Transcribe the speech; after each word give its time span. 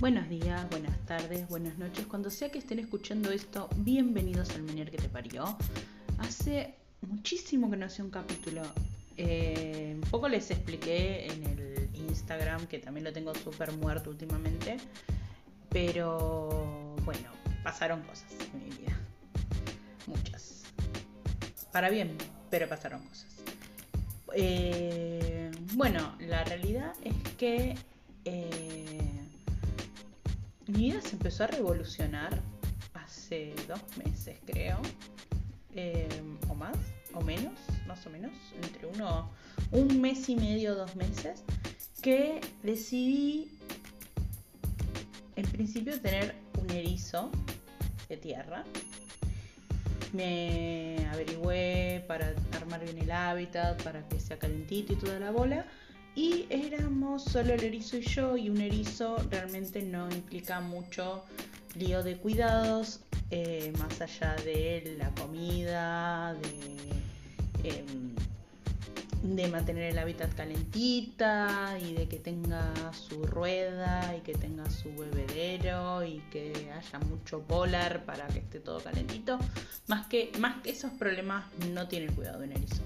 Buenos 0.00 0.28
días, 0.28 0.70
buenas 0.70 0.96
tardes, 1.06 1.48
buenas 1.48 1.76
noches. 1.76 2.06
Cuando 2.06 2.30
sea 2.30 2.52
que 2.52 2.58
estén 2.58 2.78
escuchando 2.78 3.32
esto, 3.32 3.68
bienvenidos 3.78 4.50
al 4.50 4.62
Menier 4.62 4.92
que 4.92 4.96
te 4.96 5.08
parió. 5.08 5.56
Hace 6.18 6.76
muchísimo 7.00 7.68
que 7.68 7.76
no 7.76 7.86
hacía 7.86 8.04
un 8.04 8.12
capítulo. 8.12 8.62
Eh, 9.16 9.94
un 9.96 10.08
poco 10.08 10.28
les 10.28 10.52
expliqué 10.52 11.26
en 11.26 11.44
el 11.46 11.90
Instagram, 11.94 12.68
que 12.68 12.78
también 12.78 13.02
lo 13.02 13.12
tengo 13.12 13.34
súper 13.34 13.72
muerto 13.72 14.10
últimamente. 14.10 14.76
Pero 15.68 16.94
bueno, 17.04 17.30
pasaron 17.64 18.02
cosas 18.02 18.32
en 18.54 18.64
mi 18.68 18.70
vida. 18.76 18.96
Muchas. 20.06 20.62
Para 21.72 21.90
bien, 21.90 22.16
pero 22.50 22.68
pasaron 22.68 23.02
cosas. 23.02 23.26
Eh, 24.36 25.50
bueno, 25.74 26.14
la 26.20 26.44
realidad 26.44 26.92
es 27.02 27.16
que 27.36 27.74
eh, 28.24 29.17
mi 30.68 30.90
vida 30.90 31.00
se 31.00 31.12
empezó 31.12 31.44
a 31.44 31.46
revolucionar 31.48 32.40
hace 32.94 33.54
dos 33.66 33.80
meses, 34.04 34.38
creo. 34.46 34.78
Eh, 35.74 36.08
o 36.48 36.54
más, 36.54 36.76
o 37.14 37.20
menos, 37.20 37.52
más 37.86 38.06
o 38.06 38.10
menos, 38.10 38.32
entre 38.62 38.86
uno, 38.86 39.30
un 39.70 40.00
mes 40.00 40.28
y 40.28 40.36
medio, 40.36 40.74
dos 40.74 40.94
meses, 40.96 41.42
que 42.02 42.40
decidí 42.62 43.50
en 45.36 45.46
principio 45.46 46.00
tener 46.00 46.34
un 46.60 46.70
erizo 46.70 47.30
de 48.08 48.16
tierra. 48.16 48.64
Me 50.12 51.06
averigüé 51.12 52.04
para 52.08 52.34
armar 52.52 52.82
bien 52.82 52.98
el 52.98 53.10
hábitat, 53.10 53.82
para 53.82 54.06
que 54.08 54.20
sea 54.20 54.38
calentito 54.38 54.92
y 54.94 54.96
toda 54.96 55.18
la 55.18 55.30
bola. 55.30 55.66
Y 56.18 56.46
éramos 56.50 57.22
solo 57.22 57.54
el 57.54 57.62
erizo 57.62 57.96
y 57.96 58.00
yo, 58.00 58.36
y 58.36 58.50
un 58.50 58.60
erizo 58.60 59.18
realmente 59.30 59.82
no 59.82 60.10
implica 60.10 60.60
mucho 60.60 61.22
lío 61.76 62.02
de 62.02 62.16
cuidados, 62.16 62.98
eh, 63.30 63.72
más 63.78 64.00
allá 64.00 64.34
de 64.44 64.96
la 64.98 65.10
comida, 65.14 66.34
de, 67.62 67.70
em, 67.70 68.16
de 69.22 69.46
mantener 69.46 69.92
el 69.92 69.98
hábitat 70.00 70.34
calentita 70.34 71.78
y 71.80 71.94
de 71.94 72.08
que 72.08 72.18
tenga 72.18 72.72
su 72.92 73.22
rueda 73.22 74.16
y 74.16 74.22
que 74.22 74.34
tenga 74.34 74.68
su 74.70 74.92
bebedero 74.96 76.02
y 76.02 76.18
que 76.32 76.68
haya 76.72 76.98
mucho 76.98 77.42
polar 77.42 78.04
para 78.04 78.26
que 78.26 78.40
esté 78.40 78.58
todo 78.58 78.80
calentito. 78.80 79.38
Más 79.86 80.08
que, 80.08 80.32
más 80.40 80.62
que 80.62 80.70
esos 80.70 80.90
problemas 80.94 81.44
no 81.72 81.86
tiene 81.86 82.06
el 82.06 82.12
cuidado 82.12 82.40
de 82.40 82.46
un 82.46 82.52
erizo. 82.54 82.82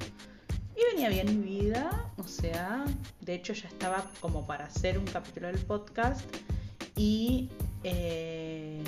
Y 0.77 0.95
venía 0.95 1.11
bien 1.11 1.41
mi 1.41 1.61
vida, 1.61 2.12
o 2.23 2.28
sea, 2.28 2.84
de 3.20 3.34
hecho 3.34 3.53
ya 3.53 3.67
estaba 3.69 4.09
como 4.20 4.47
para 4.47 4.67
hacer 4.67 4.97
un 4.97 5.05
capítulo 5.05 5.48
del 5.48 5.59
podcast 5.59 6.25
y 6.95 7.51
eh, 7.83 8.81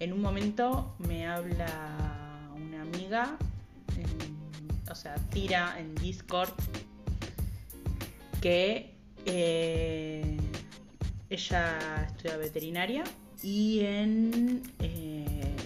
en 0.00 0.12
un 0.12 0.20
momento 0.20 0.94
me 0.98 1.26
habla 1.26 1.70
una 2.54 2.82
amiga, 2.82 3.38
o 4.90 4.94
sea, 4.94 5.14
tira 5.30 5.78
en 5.78 5.94
Discord 5.94 6.52
que 8.42 8.94
eh, 9.24 10.36
ella 11.30 12.06
estudia 12.06 12.36
veterinaria 12.36 13.04
y 13.42 13.80
en 13.80 14.62
eh, 14.78 15.56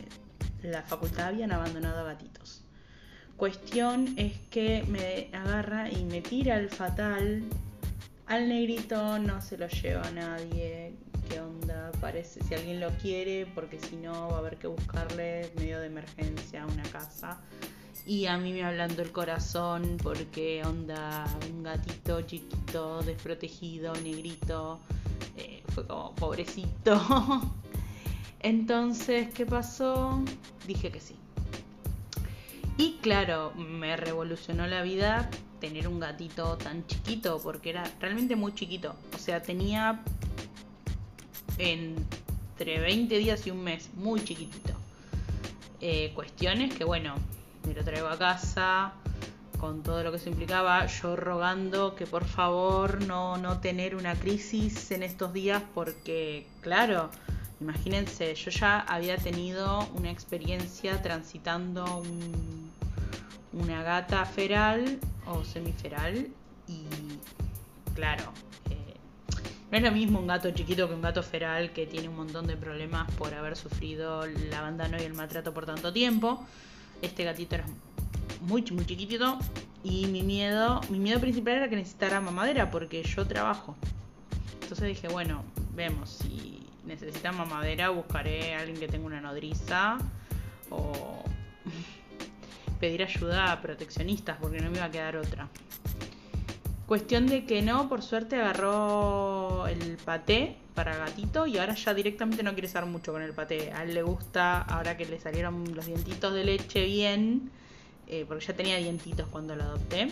la 0.63 0.83
facultad 0.83 1.29
habían 1.29 1.51
abandonado 1.51 1.99
a 1.99 2.05
gatitos. 2.05 2.68
Cuestión 3.39 4.15
es 4.17 4.33
que 4.51 4.83
me 4.89 5.29
agarra 5.33 5.89
y 5.89 6.05
me 6.05 6.21
tira 6.21 6.59
el 6.59 6.69
fatal. 6.69 7.45
Al 8.27 8.49
negrito 8.49 9.21
no 9.21 9.41
se 9.41 9.57
lo 9.57 9.69
lleva 9.69 10.03
a 10.03 10.11
nadie. 10.11 10.97
¿Qué 11.31 11.41
onda? 11.41 11.93
Parece 12.01 12.43
si 12.43 12.55
alguien 12.55 12.81
lo 12.81 12.91
quiere, 12.97 13.47
porque 13.55 13.79
si 13.79 13.95
no 13.95 14.29
va 14.29 14.35
a 14.35 14.39
haber 14.41 14.57
que 14.57 14.67
buscarle 14.67 15.53
medio 15.55 15.79
de 15.79 15.87
emergencia 15.87 16.67
una 16.67 16.83
casa. 16.91 17.41
Y 18.05 18.27
a 18.27 18.37
mí 18.39 18.53
me 18.53 18.65
hablando 18.65 19.03
el 19.03 19.13
corazón 19.13 19.99
porque 20.03 20.65
onda 20.65 21.25
un 21.49 21.63
gatito 21.63 22.21
chiquito, 22.23 23.03
desprotegido, 23.03 23.93
negrito. 24.03 24.81
Eh, 25.37 25.63
fue 25.69 25.87
como 25.87 26.13
pobrecito. 26.17 27.01
Entonces, 28.41 29.29
¿qué 29.33 29.47
pasó? 29.47 30.25
Dije 30.67 30.91
que 30.91 30.99
sí. 30.99 31.15
Y 32.79 32.99
claro, 33.03 33.53
me 33.57 33.97
revolucionó 33.97 34.69
la 34.69 34.83
vida 34.83 35.29
tener 35.61 35.89
un 35.89 35.99
gatito 35.99 36.57
tan 36.57 36.87
chiquito, 36.87 37.41
porque 37.43 37.71
era 37.71 37.83
realmente 38.01 38.37
muy 38.37 38.55
chiquito. 38.55 38.95
O 39.13 39.19
sea, 39.19 39.43
tenía 39.43 40.01
entre 41.59 42.79
20 42.79 43.19
días 43.19 43.45
y 43.49 43.51
un 43.51 43.65
mes, 43.65 43.91
muy 43.97 44.23
chiquitito. 44.23 44.75
Eh, 45.81 46.13
cuestiones 46.15 46.73
que, 46.73 46.85
bueno, 46.85 47.17
me 47.67 47.75
lo 47.75 47.83
traigo 47.83 48.07
a 48.07 48.17
casa 48.17 48.93
con 49.59 49.83
todo 49.83 50.05
lo 50.05 50.13
que 50.13 50.21
se 50.21 50.31
implicaba, 50.31 50.87
yo 50.87 51.17
rogando 51.17 51.97
que 51.97 52.07
por 52.07 52.25
favor 52.25 53.05
no, 53.05 53.39
no 53.39 53.59
tener 53.59 53.97
una 53.97 54.15
crisis 54.15 54.93
en 54.93 55.03
estos 55.03 55.33
días, 55.33 55.65
porque, 55.75 56.47
claro, 56.61 57.11
Imagínense, 57.61 58.35
yo 58.35 58.51
ya 58.51 58.81
había 58.81 59.17
tenido 59.17 59.89
una 59.95 60.11
experiencia 60.11 61.03
transitando 61.03 62.03
una 63.53 63.83
gata 63.83 64.25
feral 64.25 64.99
o 65.27 65.45
semiferal 65.45 66.29
y 66.69 66.85
claro, 67.95 68.33
eh, 68.71 68.95
no 69.73 69.77
es 69.77 69.83
lo 69.83 69.91
mismo 69.91 70.21
un 70.21 70.29
gato 70.29 70.51
chiquito 70.53 70.87
que 70.87 70.95
un 70.95 71.03
gato 71.03 71.23
feral 71.23 71.73
que 71.73 71.87
tiene 71.87 72.09
un 72.09 72.17
montón 72.17 72.47
de 72.47 72.57
problemas 72.57 73.11
por 73.13 73.35
haber 73.35 73.57
sufrido 73.57 74.23
el 74.23 74.53
abandono 74.55 74.97
y 74.99 75.03
el 75.03 75.15
maltrato 75.15 75.53
por 75.53 75.67
tanto 75.67 75.93
tiempo. 75.93 76.47
Este 77.03 77.25
gatito 77.25 77.57
era 77.57 77.67
muy, 78.43 78.63
muy 78.71 78.87
chiquitito 78.87 79.39
y 79.83 80.07
mi 80.07 80.23
miedo, 80.23 80.81
mi 80.91 81.01
miedo 81.01 81.19
principal 81.19 81.55
era 81.55 81.69
que 81.69 81.77
necesitara 81.77 82.21
mamadera 82.21 82.71
porque 82.71 83.03
yo 83.03 83.27
trabajo. 83.27 83.77
Entonces 84.63 84.87
dije, 84.87 85.09
bueno, 85.09 85.43
vemos 85.75 86.11
si 86.11 86.58
necesita 86.89 87.31
mamadera, 87.31 87.91
buscaré 87.91 88.55
a 88.55 88.61
alguien 88.61 88.81
que 88.81 88.89
tenga 88.89 89.07
una 89.07 89.21
nodriza 89.21 89.99
o 90.71 91.23
pedir 92.81 93.03
ayuda 93.03 93.53
a 93.53 93.61
proteccionistas 93.61 94.39
porque 94.41 94.61
no 94.61 94.71
me 94.71 94.79
iba 94.79 94.87
a 94.87 94.91
quedar 94.91 95.17
otra. 95.17 95.49
Cuestión 96.87 97.27
de 97.27 97.45
que 97.45 97.61
no, 97.61 97.89
por 97.91 98.03
suerte 98.03 98.37
agarró 98.37 99.67
el 99.67 99.99
paté 99.99 100.57
para 100.75 100.97
gatito 100.97 101.47
y 101.47 101.59
ahora 101.59 101.75
ya 101.75 101.93
directamente 101.93 102.43
no 102.43 102.53
quiere 102.53 102.67
estar 102.67 102.87
mucho 102.87 103.13
con 103.13 103.21
el 103.21 103.35
paté. 103.35 103.73
A 103.73 103.83
él 103.83 103.93
le 103.93 104.03
gusta, 104.03 104.63
ahora 104.63 104.97
que 104.97 105.05
le 105.05 105.21
salieron 105.21 105.75
los 105.75 105.85
dientitos 105.85 106.33
de 106.33 106.45
leche 106.45 106.87
bien, 106.87 107.51
eh, 108.07 108.25
porque 108.27 108.47
ya 108.47 108.55
tenía 108.55 108.79
dientitos 108.79 109.29
cuando 109.29 109.55
lo 109.55 109.65
adopté 109.65 110.11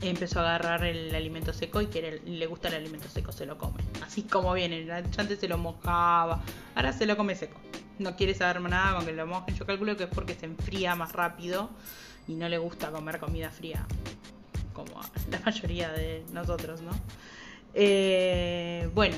empezó 0.00 0.40
a 0.40 0.42
agarrar 0.42 0.84
el 0.84 1.14
alimento 1.14 1.52
seco 1.52 1.80
y 1.80 1.86
que 1.86 2.20
le 2.24 2.46
gusta 2.46 2.68
el 2.68 2.74
alimento 2.74 3.08
seco, 3.08 3.32
se 3.32 3.46
lo 3.46 3.58
come. 3.58 3.82
Así 4.04 4.22
como 4.22 4.52
viene, 4.52 4.90
antes 4.92 5.38
se 5.38 5.48
lo 5.48 5.58
mojaba, 5.58 6.42
ahora 6.74 6.92
se 6.92 7.06
lo 7.06 7.16
come 7.16 7.34
seco. 7.34 7.60
No 7.98 8.16
quiere 8.16 8.34
saber 8.34 8.60
nada 8.60 8.96
con 8.96 9.06
que 9.06 9.12
lo 9.12 9.26
mojen. 9.26 9.54
Yo 9.56 9.66
calculo 9.66 9.96
que 9.96 10.04
es 10.04 10.10
porque 10.10 10.34
se 10.34 10.46
enfría 10.46 10.94
más 10.94 11.12
rápido 11.12 11.70
y 12.28 12.34
no 12.34 12.48
le 12.48 12.58
gusta 12.58 12.90
comer 12.90 13.18
comida 13.18 13.50
fría, 13.50 13.86
como 14.72 15.00
la 15.30 15.40
mayoría 15.40 15.90
de 15.92 16.24
nosotros, 16.32 16.82
¿no? 16.82 16.90
Eh, 17.74 18.88
bueno, 18.94 19.16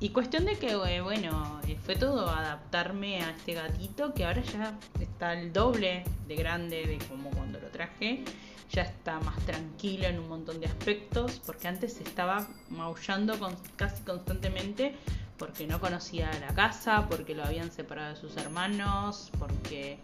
y 0.00 0.10
cuestión 0.10 0.44
de 0.44 0.56
que, 0.58 0.70
eh, 0.70 1.00
bueno, 1.00 1.60
eh, 1.66 1.78
fue 1.84 1.96
todo 1.96 2.28
adaptarme 2.28 3.22
a 3.22 3.30
este 3.30 3.54
gatito 3.54 4.12
que 4.12 4.24
ahora 4.24 4.42
ya 4.42 4.78
está 5.00 5.32
el 5.32 5.52
doble 5.52 6.04
de 6.26 6.36
grande 6.36 6.86
de 6.86 6.98
como 7.06 7.30
cuando 7.30 7.58
lo 7.60 7.68
traje 7.68 8.24
ya 8.70 8.82
está 8.82 9.20
más 9.20 9.36
tranquilo 9.46 10.06
en 10.06 10.18
un 10.18 10.28
montón 10.28 10.60
de 10.60 10.66
aspectos, 10.66 11.40
porque 11.44 11.68
antes 11.68 12.00
estaba 12.00 12.46
maullando 12.70 13.34
casi 13.76 14.02
constantemente 14.02 14.96
porque 15.38 15.66
no 15.66 15.80
conocía 15.80 16.30
la 16.40 16.54
casa, 16.54 17.06
porque 17.08 17.34
lo 17.34 17.44
habían 17.44 17.70
separado 17.70 18.14
de 18.14 18.20
sus 18.20 18.36
hermanos, 18.36 19.30
porque, 19.38 19.98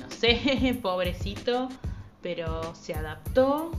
no 0.00 0.10
sé, 0.10 0.78
pobrecito, 0.82 1.68
pero 2.22 2.74
se 2.74 2.94
adaptó, 2.94 3.70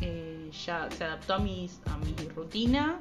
eh, 0.00 0.50
ya 0.64 0.88
se 0.90 1.04
adaptó 1.04 1.34
a, 1.34 1.38
mis, 1.38 1.80
a 1.86 1.98
mi 1.98 2.28
rutina, 2.28 2.98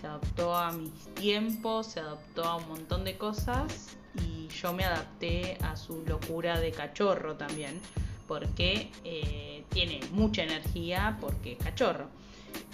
se 0.00 0.06
adaptó 0.06 0.54
a 0.54 0.72
mis 0.72 1.14
tiempos, 1.14 1.88
se 1.88 2.00
adaptó 2.00 2.44
a 2.44 2.56
un 2.56 2.68
montón 2.68 3.04
de 3.04 3.16
cosas 3.18 3.96
y 4.24 4.48
yo 4.48 4.72
me 4.72 4.84
adapté 4.84 5.58
a 5.62 5.76
su 5.76 6.04
locura 6.06 6.60
de 6.60 6.70
cachorro 6.70 7.34
también 7.34 7.80
porque 8.28 8.90
eh, 9.02 9.64
tiene 9.70 10.00
mucha 10.12 10.44
energía, 10.44 11.16
porque 11.20 11.52
es 11.52 11.58
cachorro. 11.58 12.06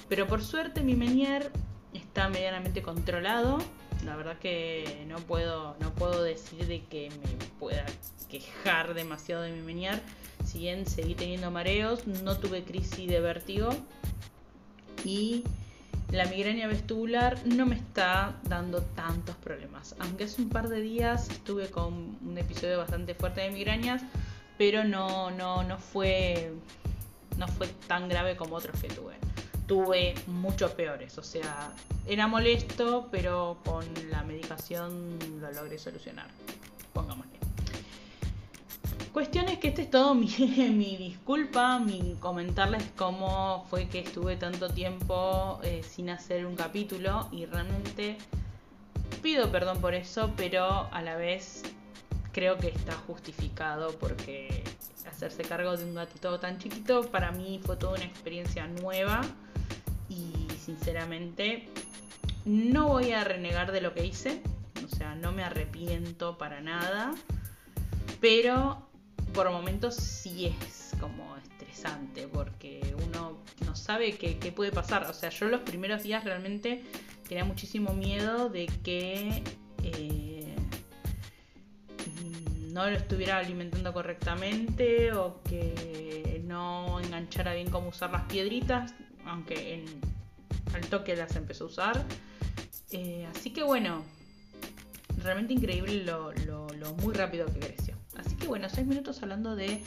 Pero 0.08 0.26
por 0.26 0.42
suerte 0.42 0.82
mi 0.82 0.94
Menier 0.94 1.50
está 1.94 2.28
medianamente 2.28 2.82
controlado. 2.82 3.58
La 4.04 4.16
verdad 4.16 4.38
que 4.38 5.06
no 5.08 5.16
puedo, 5.16 5.76
no 5.80 5.94
puedo 5.94 6.22
decir 6.22 6.66
de 6.66 6.82
que 6.84 7.08
me 7.08 7.46
pueda 7.58 7.86
quejar 8.28 8.92
demasiado 8.92 9.42
de 9.42 9.52
mi 9.52 9.62
Menier. 9.62 10.02
Si 10.44 10.58
bien 10.58 10.86
seguí 10.86 11.14
teniendo 11.14 11.50
mareos, 11.50 12.06
no 12.06 12.36
tuve 12.36 12.64
crisis 12.64 13.08
de 13.08 13.20
vértigo. 13.20 13.70
Y 15.04 15.44
la 16.10 16.26
migraña 16.26 16.68
vestibular 16.68 17.38
no 17.44 17.66
me 17.66 17.76
está 17.76 18.36
dando 18.44 18.82
tantos 18.82 19.34
problemas. 19.36 19.94
Aunque 19.98 20.24
hace 20.24 20.42
un 20.42 20.48
par 20.48 20.68
de 20.68 20.80
días 20.80 21.30
estuve 21.30 21.70
con 21.70 22.18
un 22.24 22.38
episodio 22.38 22.78
bastante 22.78 23.14
fuerte 23.14 23.40
de 23.40 23.50
migrañas, 23.50 24.02
pero 24.58 24.84
no, 24.84 25.30
no, 25.30 25.62
no 25.62 25.78
fue 25.78 26.52
no 27.36 27.48
fue 27.48 27.66
tan 27.88 28.08
grave 28.08 28.36
como 28.36 28.56
otros 28.56 28.80
que 28.80 28.88
tuve. 28.88 29.14
Tuve 29.66 30.14
muchos 30.26 30.72
peores, 30.72 31.16
o 31.18 31.22
sea, 31.22 31.72
era 32.06 32.26
molesto, 32.26 33.08
pero 33.10 33.58
con 33.64 33.84
la 34.10 34.22
medicación 34.22 35.18
lo 35.40 35.50
logré 35.52 35.78
solucionar. 35.78 36.26
Pongámosle. 36.92 37.32
Cuestión 39.12 39.48
es 39.48 39.58
que 39.58 39.68
este 39.68 39.82
es 39.82 39.90
todo 39.90 40.14
mi, 40.16 40.28
mi 40.28 40.96
disculpa, 40.96 41.78
mi 41.78 42.16
comentarles 42.20 42.84
cómo 42.96 43.64
fue 43.70 43.88
que 43.88 44.00
estuve 44.00 44.36
tanto 44.36 44.68
tiempo 44.68 45.60
eh, 45.62 45.82
sin 45.82 46.10
hacer 46.10 46.46
un 46.46 46.56
capítulo 46.56 47.28
y 47.32 47.46
realmente 47.46 48.18
pido 49.22 49.50
perdón 49.50 49.80
por 49.80 49.94
eso, 49.94 50.32
pero 50.36 50.88
a 50.92 51.00
la 51.00 51.16
vez 51.16 51.62
creo 52.34 52.58
que 52.58 52.68
está 52.68 52.92
justificado 52.92 53.96
porque 53.98 54.62
hacerse 55.08 55.42
cargo 55.42 55.76
de 55.76 55.84
un 55.84 55.94
gatito 55.94 56.38
tan 56.40 56.58
chiquito 56.58 57.10
para 57.10 57.30
mí 57.30 57.60
fue 57.64 57.76
toda 57.76 57.94
una 57.94 58.04
experiencia 58.04 58.66
nueva 58.66 59.22
y 60.08 60.48
sinceramente 60.58 61.68
no 62.44 62.88
voy 62.88 63.12
a 63.12 63.24
renegar 63.24 63.72
de 63.72 63.80
lo 63.80 63.94
que 63.94 64.04
hice, 64.04 64.42
o 64.84 64.94
sea, 64.94 65.14
no 65.14 65.32
me 65.32 65.44
arrepiento 65.44 66.36
para 66.36 66.60
nada, 66.60 67.14
pero 68.20 68.86
por 69.32 69.50
momentos 69.50 69.94
sí 69.94 70.46
es 70.46 70.92
como 71.00 71.36
estresante 71.36 72.28
porque 72.28 72.94
uno 73.06 73.38
no 73.64 73.76
sabe 73.76 74.16
qué, 74.16 74.52
puede 74.52 74.72
pasar, 74.72 75.04
o 75.04 75.14
sea, 75.14 75.30
yo 75.30 75.46
los 75.46 75.60
primeros 75.60 76.02
días 76.02 76.24
realmente 76.24 76.82
tenía 77.28 77.44
muchísimo 77.44 77.94
miedo 77.94 78.48
de 78.48 78.66
que... 78.82 79.42
no 82.74 82.90
lo 82.90 82.96
estuviera 82.96 83.38
alimentando 83.38 83.92
correctamente 83.92 85.12
o 85.12 85.40
que 85.44 86.42
no 86.44 86.98
enganchara 86.98 87.54
bien 87.54 87.70
cómo 87.70 87.90
usar 87.90 88.10
las 88.10 88.24
piedritas, 88.24 88.92
aunque 89.24 89.84
al 90.74 90.80
toque 90.88 91.14
las 91.14 91.36
empezó 91.36 91.64
a 91.64 91.66
usar. 91.68 92.04
Eh, 92.90 93.28
así 93.30 93.50
que 93.50 93.62
bueno, 93.62 94.02
realmente 95.22 95.52
increíble 95.52 96.04
lo, 96.04 96.32
muy 97.00 97.14
rápido 97.14 97.46
que 97.46 97.60
creció. 97.60 97.94
Así 98.16 98.34
que 98.34 98.48
bueno, 98.48 98.68
seis 98.68 98.86
minutos 98.86 99.22
hablando 99.22 99.54
de. 99.54 99.80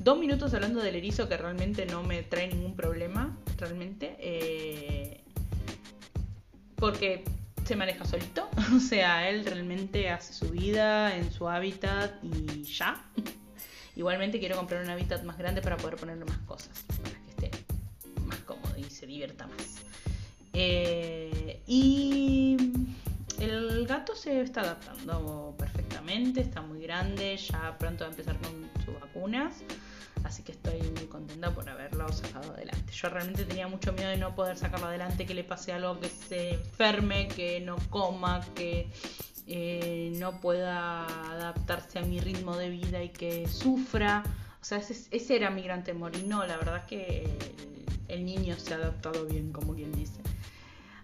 Dos 0.00 0.18
minutos 0.18 0.52
hablando 0.52 0.80
del 0.82 0.96
erizo 0.96 1.28
que 1.28 1.36
realmente 1.36 1.86
no 1.86 2.02
me 2.02 2.24
trae 2.24 2.48
ningún 2.48 2.74
problema, 2.74 3.38
realmente. 3.56 4.16
Eh, 4.18 5.20
porque 6.74 7.22
se 7.64 7.76
maneja 7.76 8.04
solito. 8.04 8.48
O 8.76 8.80
sea, 8.80 9.28
él 9.28 9.44
realmente 9.44 10.08
hace 10.10 10.32
su 10.32 10.48
vida 10.50 11.14
en 11.16 11.30
su 11.30 11.48
hábitat 11.48 12.12
y 12.22 12.62
ya. 12.62 13.04
Igualmente 13.96 14.38
quiero 14.38 14.56
comprar 14.56 14.82
un 14.82 14.90
hábitat 14.90 15.22
más 15.24 15.36
grande 15.36 15.60
para 15.60 15.76
poder 15.76 15.96
ponerle 15.96 16.24
más 16.24 16.38
cosas, 16.38 16.84
para 17.02 17.18
que 17.20 17.30
esté 17.30 17.50
más 18.24 18.38
cómodo 18.38 18.78
y 18.78 18.84
se 18.84 19.06
divierta 19.06 19.46
más. 19.46 19.82
Eh, 20.54 21.60
y 21.66 22.56
el 23.40 23.86
gato 23.86 24.14
se 24.14 24.40
está 24.40 24.62
adaptando 24.62 25.54
perfectamente, 25.58 25.81
está 26.08 26.62
muy 26.62 26.80
grande, 26.80 27.36
ya 27.36 27.76
pronto 27.78 28.04
va 28.04 28.08
a 28.08 28.10
empezar 28.10 28.38
con 28.38 28.70
sus 28.84 29.00
vacunas. 29.00 29.62
Así 30.24 30.42
que 30.42 30.52
estoy 30.52 30.80
muy 30.80 31.06
contenta 31.06 31.52
por 31.52 31.68
haberlo 31.68 32.08
sacado 32.12 32.52
adelante. 32.52 32.92
Yo 32.92 33.08
realmente 33.08 33.44
tenía 33.44 33.66
mucho 33.66 33.92
miedo 33.92 34.10
de 34.10 34.16
no 34.16 34.34
poder 34.34 34.56
sacarlo 34.56 34.86
adelante, 34.86 35.26
que 35.26 35.34
le 35.34 35.44
pase 35.44 35.72
algo, 35.72 35.98
que 36.00 36.08
se 36.08 36.54
enferme, 36.54 37.28
que 37.28 37.60
no 37.60 37.76
coma, 37.90 38.40
que 38.54 38.88
eh, 39.46 40.12
no 40.18 40.40
pueda 40.40 41.06
adaptarse 41.32 41.98
a 41.98 42.02
mi 42.02 42.20
ritmo 42.20 42.56
de 42.56 42.70
vida 42.70 43.02
y 43.02 43.08
que 43.08 43.48
sufra. 43.48 44.22
O 44.60 44.64
sea, 44.64 44.78
ese, 44.78 45.36
era 45.36 45.50
mi 45.50 45.62
gran 45.62 45.82
temor. 45.82 46.14
Y 46.16 46.22
no, 46.22 46.46
la 46.46 46.56
verdad 46.56 46.78
es 46.78 46.84
que 46.84 47.28
el, 48.08 48.24
niño 48.24 48.56
se 48.58 48.74
ha 48.74 48.76
adaptado 48.76 49.24
bien, 49.26 49.52
como 49.52 49.74
quien 49.74 49.92
dice. 49.92 50.20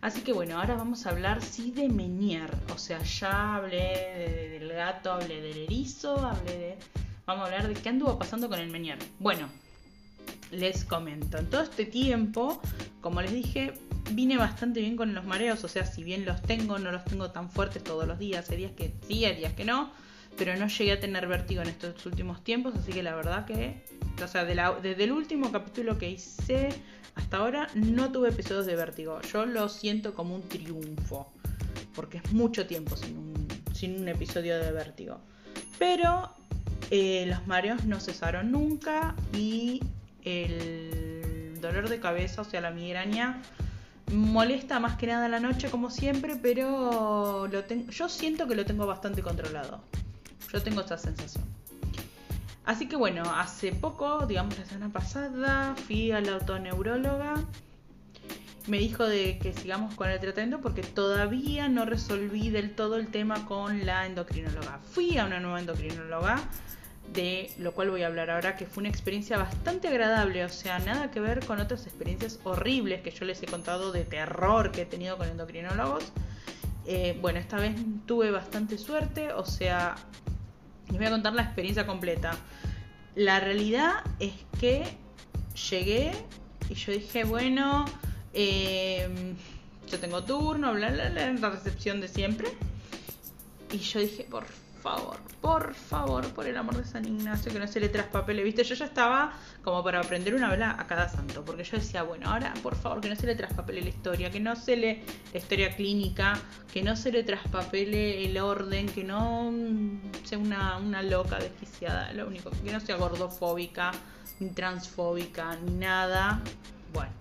Así 0.00 0.20
que 0.20 0.32
bueno, 0.32 0.58
ahora 0.58 0.74
vamos 0.76 1.06
a 1.06 1.10
hablar 1.10 1.42
sí 1.42 1.72
de 1.72 1.88
Menier. 1.88 2.50
O 2.74 2.78
sea, 2.78 3.02
ya 3.02 3.56
hablé 3.56 4.58
del 4.58 4.68
gato, 4.72 5.12
hablé 5.12 5.40
del 5.40 5.56
erizo, 5.58 6.16
hablé 6.16 6.58
de 6.58 6.78
vamos 7.28 7.42
a 7.42 7.46
hablar 7.46 7.68
de 7.68 7.74
qué 7.74 7.90
anduvo 7.90 8.18
pasando 8.18 8.48
con 8.48 8.58
el 8.58 8.70
Meñar. 8.70 8.98
Bueno, 9.18 9.48
les 10.50 10.84
comento. 10.84 11.36
En 11.36 11.50
todo 11.50 11.62
este 11.62 11.84
tiempo, 11.84 12.60
como 13.02 13.20
les 13.20 13.32
dije, 13.32 13.74
vine 14.12 14.38
bastante 14.38 14.80
bien 14.80 14.96
con 14.96 15.14
los 15.14 15.24
mareos. 15.24 15.62
O 15.64 15.68
sea, 15.68 15.84
si 15.84 16.02
bien 16.02 16.24
los 16.24 16.40
tengo, 16.42 16.78
no 16.78 16.90
los 16.90 17.04
tengo 17.04 17.30
tan 17.30 17.50
fuertes 17.50 17.84
todos 17.84 18.06
los 18.06 18.18
días. 18.18 18.48
Hay 18.50 18.56
días 18.56 18.72
que 18.72 18.94
sí, 19.06 19.24
hay 19.24 19.36
días 19.36 19.52
que 19.52 19.64
no. 19.64 19.90
Pero 20.38 20.56
no 20.56 20.68
llegué 20.68 20.92
a 20.92 21.00
tener 21.00 21.26
vértigo 21.26 21.62
en 21.62 21.68
estos 21.68 22.06
últimos 22.06 22.44
tiempos. 22.44 22.74
Así 22.76 22.92
que 22.92 23.02
la 23.02 23.14
verdad 23.14 23.44
que, 23.44 23.82
o 24.22 24.28
sea, 24.28 24.44
desde 24.44 25.04
el 25.04 25.12
último 25.12 25.50
capítulo 25.50 25.98
que 25.98 26.10
hice 26.10 26.68
hasta 27.16 27.38
ahora, 27.38 27.66
no 27.74 28.12
tuve 28.12 28.28
episodios 28.28 28.66
de 28.66 28.76
vértigo. 28.76 29.20
Yo 29.22 29.44
lo 29.44 29.68
siento 29.68 30.14
como 30.14 30.36
un 30.36 30.42
triunfo. 30.48 31.32
Porque 31.94 32.18
es 32.18 32.32
mucho 32.32 32.66
tiempo 32.66 32.96
sin 32.96 33.98
un, 33.98 34.08
episodio 34.08 34.58
de 34.58 34.70
vértigo. 34.70 35.20
Pero 35.78 36.30
eh, 36.90 37.26
los 37.26 37.46
mareos 37.48 37.84
no 37.84 37.98
cesaron 37.98 38.52
nunca 38.52 39.16
y 39.32 39.80
el 40.24 41.58
dolor 41.60 41.88
de 41.88 41.98
cabeza, 42.00 42.42
o 42.42 42.44
sea, 42.44 42.60
la 42.60 42.70
migraña, 42.70 43.42
molesta 44.12 44.80
más 44.80 44.96
que 44.96 45.06
nada 45.06 45.28
la 45.28 45.40
noche 45.40 45.70
como 45.70 45.90
siempre, 45.90 46.36
pero 46.36 47.48
lo 47.48 47.90
yo 47.90 48.08
siento 48.08 48.46
que 48.46 48.54
lo 48.54 48.64
tengo 48.64 48.86
bastante 48.86 49.22
controlado. 49.22 49.82
Yo 50.52 50.62
tengo 50.62 50.80
esta 50.80 50.98
sensación. 50.98 51.44
Así 52.64 52.86
que 52.88 52.96
bueno, 52.96 53.22
hace 53.34 53.72
poco, 53.72 54.26
digamos 54.26 54.58
la 54.58 54.64
semana 54.66 54.92
pasada, 54.92 55.74
fui 55.86 56.12
a 56.12 56.20
la 56.20 56.32
autoneuróloga. 56.32 57.34
Me 58.66 58.78
dijo 58.78 59.06
de 59.06 59.38
que 59.38 59.54
sigamos 59.54 59.94
con 59.94 60.10
el 60.10 60.20
tratamiento 60.20 60.60
porque 60.60 60.82
todavía 60.82 61.68
no 61.68 61.86
resolví 61.86 62.50
del 62.50 62.74
todo 62.74 62.96
el 62.96 63.08
tema 63.08 63.46
con 63.46 63.86
la 63.86 64.04
endocrinóloga. 64.04 64.80
Fui 64.92 65.16
a 65.16 65.24
una 65.24 65.40
nueva 65.40 65.60
endocrinóloga 65.60 66.38
de 67.12 67.50
lo 67.58 67.72
cual 67.72 67.90
voy 67.90 68.02
a 68.02 68.06
hablar 68.06 68.30
ahora, 68.30 68.56
que 68.56 68.66
fue 68.66 68.82
una 68.82 68.90
experiencia 68.90 69.38
bastante 69.38 69.88
agradable, 69.88 70.44
o 70.44 70.48
sea, 70.48 70.78
nada 70.78 71.10
que 71.10 71.20
ver 71.20 71.44
con 71.46 71.60
otras 71.60 71.86
experiencias 71.86 72.38
horribles 72.44 73.00
que 73.00 73.10
yo 73.10 73.24
les 73.24 73.42
he 73.42 73.46
contado 73.46 73.92
de 73.92 74.04
terror 74.04 74.72
que 74.72 74.82
he 74.82 74.86
tenido 74.86 75.16
con 75.16 75.28
endocrinólogos. 75.28 76.12
Eh, 76.86 77.18
bueno, 77.20 77.38
esta 77.38 77.56
vez 77.56 77.74
tuve 78.06 78.30
bastante 78.30 78.78
suerte, 78.78 79.32
o 79.32 79.44
sea, 79.44 79.96
les 80.88 80.98
voy 80.98 81.06
a 81.06 81.10
contar 81.10 81.34
la 81.34 81.42
experiencia 81.42 81.86
completa. 81.86 82.32
La 83.14 83.40
realidad 83.40 84.04
es 84.20 84.32
que 84.60 84.84
llegué 85.70 86.12
y 86.68 86.74
yo 86.74 86.92
dije, 86.92 87.24
bueno, 87.24 87.84
em, 88.32 89.34
yo 89.90 89.98
tengo 89.98 90.22
turno, 90.24 90.72
bla, 90.74 90.90
bla, 90.90 91.10
la 91.10 91.50
recepción 91.50 92.00
de 92.00 92.08
siempre. 92.08 92.48
Y 93.72 93.78
yo 93.78 94.00
dije, 94.00 94.24
por 94.24 94.46
favor, 94.82 95.18
por 95.40 95.74
favor, 95.74 96.26
por 96.32 96.46
el 96.46 96.56
amor 96.56 96.76
de 96.76 96.84
San 96.84 97.04
Ignacio, 97.04 97.52
que 97.52 97.58
no 97.58 97.66
se 97.66 97.80
le 97.80 97.88
traspapele, 97.88 98.42
¿viste? 98.42 98.64
Yo 98.64 98.74
ya 98.74 98.86
estaba 98.86 99.32
como 99.62 99.82
para 99.82 100.00
aprender 100.00 100.34
una 100.34 100.50
vela 100.50 100.76
a 100.78 100.86
cada 100.86 101.08
santo, 101.08 101.44
porque 101.44 101.64
yo 101.64 101.76
decía, 101.76 102.02
bueno, 102.02 102.30
ahora, 102.30 102.54
por 102.62 102.74
favor, 102.76 103.00
que 103.00 103.08
no 103.08 103.16
se 103.16 103.26
le 103.26 103.34
traspapele 103.34 103.80
la 103.80 103.88
historia, 103.88 104.30
que 104.30 104.40
no 104.40 104.56
se 104.56 104.76
le 104.76 105.02
la 105.32 105.38
historia 105.38 105.74
clínica, 105.76 106.38
que 106.72 106.82
no 106.82 106.96
se 106.96 107.12
le 107.12 107.22
traspapele 107.22 108.24
el 108.24 108.38
orden, 108.38 108.88
que 108.88 109.04
no 109.04 109.52
sea 110.24 110.38
una, 110.38 110.78
una 110.78 111.02
loca 111.02 111.38
desquiciada, 111.38 112.12
lo 112.12 112.26
único, 112.26 112.50
que 112.50 112.72
no 112.72 112.80
sea 112.80 112.96
gordofóbica, 112.96 113.92
ni 114.40 114.50
transfóbica, 114.50 115.56
ni 115.56 115.74
nada. 115.74 116.40
Bueno, 116.92 117.12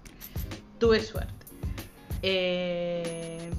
tuve 0.79 1.01
suerte. 1.01 1.33
Eh 2.21 3.51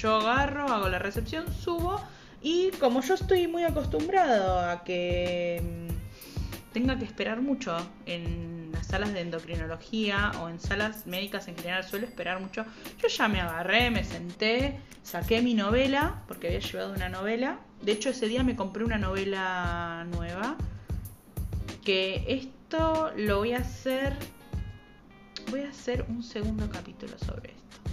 yo 0.00 0.16
agarro, 0.16 0.68
hago 0.72 0.88
la 0.88 0.98
recepción, 0.98 1.52
subo 1.52 2.00
y 2.42 2.70
como 2.72 3.02
yo 3.02 3.14
estoy 3.14 3.46
muy 3.48 3.64
acostumbrado 3.64 4.60
a 4.60 4.82
que 4.82 5.62
mm, 5.62 6.72
tenga 6.72 6.98
que 6.98 7.04
esperar 7.04 7.42
mucho 7.42 7.76
en 8.06 8.70
las 8.72 8.86
salas 8.86 9.12
de 9.12 9.20
endocrinología 9.20 10.32
o 10.40 10.48
en 10.48 10.58
salas 10.58 11.06
médicas 11.06 11.48
en 11.48 11.56
general, 11.56 11.84
suelo 11.84 12.06
esperar 12.06 12.40
mucho. 12.40 12.64
Yo 12.98 13.08
ya 13.08 13.28
me 13.28 13.40
agarré, 13.40 13.90
me 13.90 14.04
senté, 14.04 14.80
saqué 15.02 15.42
mi 15.42 15.54
novela, 15.54 16.22
porque 16.28 16.46
había 16.46 16.60
llevado 16.60 16.94
una 16.94 17.08
novela. 17.08 17.58
De 17.82 17.92
hecho, 17.92 18.10
ese 18.10 18.26
día 18.26 18.42
me 18.42 18.56
compré 18.56 18.84
una 18.84 18.98
novela 18.98 20.06
nueva. 20.12 20.56
Que 21.84 22.24
esto 22.28 23.12
lo 23.16 23.38
voy 23.38 23.52
a 23.52 23.58
hacer. 23.58 24.16
Voy 25.50 25.62
a 25.62 25.70
hacer 25.70 26.06
un 26.08 26.22
segundo 26.22 26.70
capítulo 26.70 27.18
sobre 27.18 27.50
esto 27.50 27.89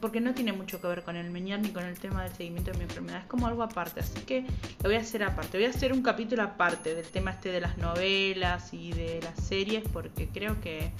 porque 0.00 0.20
no 0.20 0.34
tiene 0.34 0.52
mucho 0.52 0.80
que 0.80 0.86
ver 0.86 1.02
con 1.02 1.16
el 1.16 1.30
meñar 1.30 1.60
ni 1.60 1.70
con 1.70 1.84
el 1.84 1.98
tema 1.98 2.22
del 2.22 2.32
seguimiento 2.32 2.72
de 2.72 2.78
mi 2.78 2.84
enfermedad, 2.84 3.20
es 3.20 3.26
como 3.26 3.46
algo 3.46 3.62
aparte, 3.62 4.00
así 4.00 4.20
que 4.20 4.44
lo 4.82 4.88
voy 4.88 4.96
a 4.96 5.00
hacer 5.00 5.22
aparte, 5.22 5.58
voy 5.58 5.66
a 5.66 5.70
hacer 5.70 5.92
un 5.92 6.02
capítulo 6.02 6.42
aparte 6.42 6.94
del 6.94 7.06
tema 7.06 7.32
este 7.32 7.50
de 7.50 7.60
las 7.60 7.78
novelas 7.78 8.72
y 8.72 8.92
de 8.92 9.20
las 9.22 9.38
series, 9.44 9.84
porque 9.92 10.28
creo 10.28 10.60
que 10.60 10.92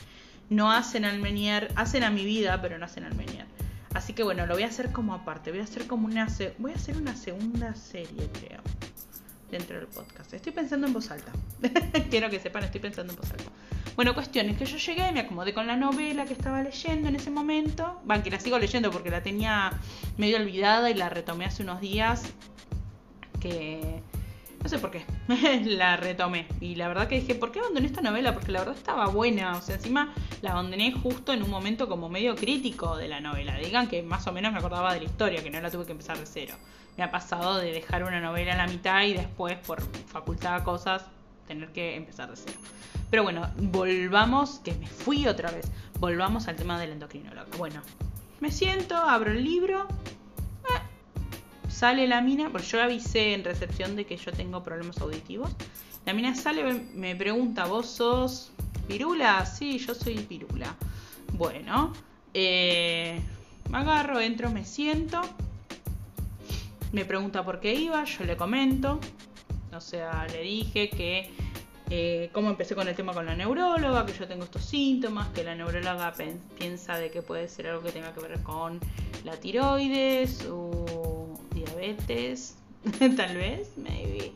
no 0.48 0.72
hacen 0.72 1.04
al 1.04 1.18
Menier, 1.18 1.72
hacen 1.76 2.04
a 2.04 2.10
mi 2.10 2.24
vida, 2.24 2.60
pero 2.60 2.78
no 2.78 2.84
hacen 2.84 3.04
al 3.04 3.14
Menier. 3.14 3.46
Así 3.94 4.12
que 4.12 4.22
bueno, 4.22 4.46
lo 4.46 4.54
voy 4.54 4.62
a 4.62 4.68
hacer 4.68 4.92
como 4.92 5.14
aparte, 5.14 5.50
voy 5.50 5.60
a 5.60 5.64
hacer 5.64 5.86
como 5.86 6.06
una 6.06 6.28
voy 6.58 6.72
a 6.72 6.76
hacer 6.76 6.96
una 6.96 7.16
segunda 7.16 7.74
serie, 7.74 8.28
creo, 8.32 8.60
dentro 9.50 9.76
del 9.76 9.88
podcast. 9.88 10.32
Estoy 10.32 10.52
pensando 10.52 10.86
en 10.86 10.92
voz 10.92 11.10
alta. 11.10 11.32
Quiero 12.10 12.30
que 12.30 12.38
sepan, 12.38 12.64
estoy 12.64 12.80
pensando 12.80 13.12
en 13.12 13.18
voz 13.18 13.30
alta. 13.30 13.50
Bueno, 13.96 14.14
cuestión 14.14 14.48
es 14.48 14.56
que 14.56 14.64
yo 14.64 14.76
llegué, 14.78 15.12
me 15.12 15.20
acomodé 15.20 15.52
con 15.52 15.66
la 15.66 15.76
novela 15.76 16.24
que 16.24 16.32
estaba 16.32 16.62
leyendo 16.62 17.08
en 17.08 17.16
ese 17.16 17.30
momento. 17.30 18.00
Van, 18.04 18.22
que 18.22 18.30
la 18.30 18.40
sigo 18.40 18.58
leyendo 18.58 18.90
porque 18.90 19.10
la 19.10 19.22
tenía 19.22 19.72
medio 20.16 20.36
olvidada 20.36 20.90
y 20.90 20.94
la 20.94 21.08
retomé 21.08 21.44
hace 21.44 21.62
unos 21.62 21.80
días. 21.80 22.32
Que 23.40 24.02
no 24.62 24.68
sé 24.68 24.78
por 24.78 24.90
qué. 24.90 25.04
la 25.64 25.96
retomé. 25.96 26.46
Y 26.60 26.74
la 26.74 26.88
verdad 26.88 27.08
que 27.08 27.20
dije, 27.20 27.34
¿por 27.34 27.50
qué 27.50 27.60
abandoné 27.60 27.86
esta 27.86 28.02
novela? 28.02 28.34
Porque 28.34 28.52
la 28.52 28.60
verdad 28.60 28.76
estaba 28.76 29.06
buena. 29.06 29.56
O 29.56 29.62
sea, 29.62 29.76
encima 29.76 30.12
la 30.42 30.52
abandoné 30.52 30.92
justo 30.92 31.32
en 31.32 31.42
un 31.42 31.50
momento 31.50 31.88
como 31.88 32.08
medio 32.08 32.34
crítico 32.36 32.96
de 32.96 33.08
la 33.08 33.20
novela. 33.20 33.56
Digan 33.56 33.88
que 33.88 34.02
más 34.02 34.26
o 34.26 34.32
menos 34.32 34.52
me 34.52 34.58
acordaba 34.58 34.92
de 34.92 35.00
la 35.00 35.06
historia, 35.06 35.42
que 35.42 35.50
no 35.50 35.60
la 35.60 35.70
tuve 35.70 35.86
que 35.86 35.92
empezar 35.92 36.18
de 36.18 36.26
cero. 36.26 36.54
Me 36.98 37.04
ha 37.04 37.10
pasado 37.10 37.56
de 37.56 37.72
dejar 37.72 38.04
una 38.04 38.20
novela 38.20 38.52
a 38.52 38.56
la 38.56 38.66
mitad 38.66 39.02
y 39.04 39.14
después, 39.14 39.56
por 39.58 39.80
facultad 40.06 40.62
cosas, 40.62 41.06
tener 41.50 41.72
que 41.72 41.96
empezar 41.96 42.30
de 42.30 42.36
cero. 42.36 42.58
Pero 43.10 43.22
bueno, 43.22 43.50
volvamos, 43.56 44.60
que 44.60 44.72
me 44.74 44.86
fui 44.86 45.26
otra 45.26 45.50
vez. 45.50 45.66
Volvamos 45.98 46.48
al 46.48 46.56
tema 46.56 46.80
del 46.80 46.90
endocrinólogo. 46.92 47.50
Bueno, 47.58 47.82
me 48.40 48.50
siento, 48.50 48.96
abro 48.96 49.32
el 49.32 49.44
libro 49.44 49.88
Sale 51.80 52.06
la 52.06 52.20
mina, 52.20 52.50
porque 52.50 52.66
yo 52.66 52.82
avisé 52.82 53.32
en 53.32 53.42
recepción 53.42 53.96
de 53.96 54.04
que 54.04 54.18
yo 54.18 54.32
tengo 54.32 54.62
problemas 54.62 54.98
auditivos. 54.98 55.50
La 56.04 56.12
mina 56.12 56.34
sale, 56.34 56.74
me 56.94 57.16
pregunta, 57.16 57.64
¿vos 57.64 57.86
sos 57.86 58.52
pirula? 58.86 59.46
Sí, 59.46 59.78
yo 59.78 59.94
soy 59.94 60.18
pirula. 60.18 60.74
Bueno, 61.32 61.94
eh, 62.34 63.18
me 63.70 63.78
agarro, 63.78 64.20
entro, 64.20 64.50
me 64.50 64.66
siento. 64.66 65.22
Me 66.92 67.06
pregunta 67.06 67.46
por 67.46 67.60
qué 67.60 67.72
iba, 67.72 68.04
yo 68.04 68.24
le 68.24 68.36
comento. 68.36 69.00
O 69.72 69.80
sea, 69.80 70.26
le 70.32 70.42
dije 70.42 70.90
que 70.90 71.30
eh, 71.90 72.30
cómo 72.32 72.50
empecé 72.50 72.76
con 72.76 72.86
el 72.86 72.94
tema 72.94 73.12
con 73.12 73.26
la 73.26 73.34
neuróloga, 73.34 74.06
que 74.06 74.12
yo 74.12 74.28
tengo 74.28 74.44
estos 74.44 74.64
síntomas, 74.64 75.28
que 75.30 75.42
la 75.42 75.56
neuróloga 75.56 76.14
piensa 76.56 76.96
de 76.96 77.10
que 77.10 77.20
puede 77.20 77.48
ser 77.48 77.66
algo 77.66 77.82
que 77.82 77.90
tenga 77.90 78.12
que 78.12 78.20
ver 78.20 78.40
con 78.42 78.78
la 79.24 79.36
tiroides 79.36 80.46
o 80.48 81.36
diabetes, 81.52 82.56
tal 83.16 83.36
vez, 83.36 83.72
maybe. 83.76 84.32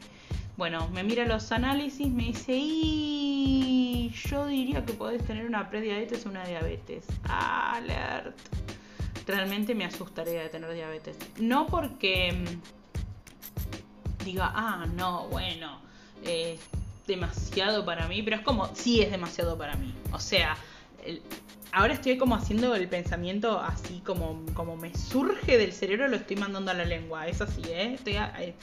Bueno, 0.57 0.89
me 0.91 1.03
mira 1.03 1.25
los 1.27 1.51
análisis, 1.53 2.09
me 2.09 2.25
dice, 2.25 2.53
y 2.57 4.13
yo 4.15 4.47
diría 4.47 4.85
que 4.85 4.93
podés 4.93 5.25
tener 5.25 5.47
una 5.47 5.71
prediabetes 5.71 6.27
o 6.27 6.31
una 6.31 6.45
diabetes. 6.45 7.07
Alert. 7.25 8.37
Realmente 9.27 9.75
me 9.75 9.85
asustaría 9.85 10.43
de 10.43 10.49
tener 10.49 10.73
diabetes. 10.75 11.17
No 11.39 11.67
porque 11.67 12.33
mm, 12.33 12.84
diga, 14.25 14.53
ah, 14.55 14.87
no, 14.95 15.29
bueno, 15.29 15.79
es 16.25 16.61
demasiado 17.07 17.85
para 17.85 18.09
mí, 18.09 18.23
pero 18.23 18.37
es 18.37 18.43
como, 18.43 18.75
sí 18.75 19.03
es 19.03 19.11
demasiado 19.11 19.57
para 19.59 19.77
mí. 19.77 19.95
O 20.13 20.19
sea, 20.19 20.57
ahora 21.73 21.95
estoy 21.95 22.17
como 22.17 22.35
haciendo 22.35 22.75
el 22.75 22.89
pensamiento 22.89 23.61
así 23.61 24.01
como, 24.05 24.45
como 24.55 24.77
me 24.77 24.95
surge 24.97 25.59
del 25.59 25.73
cerebro, 25.73 26.09
lo 26.09 26.17
estoy 26.17 26.37
mandando 26.37 26.71
a 26.71 26.75
la 26.75 26.85
lengua. 26.85 27.27
Es 27.29 27.41
así, 27.41 27.63
¿eh? 27.67 27.99
eh 28.07 28.55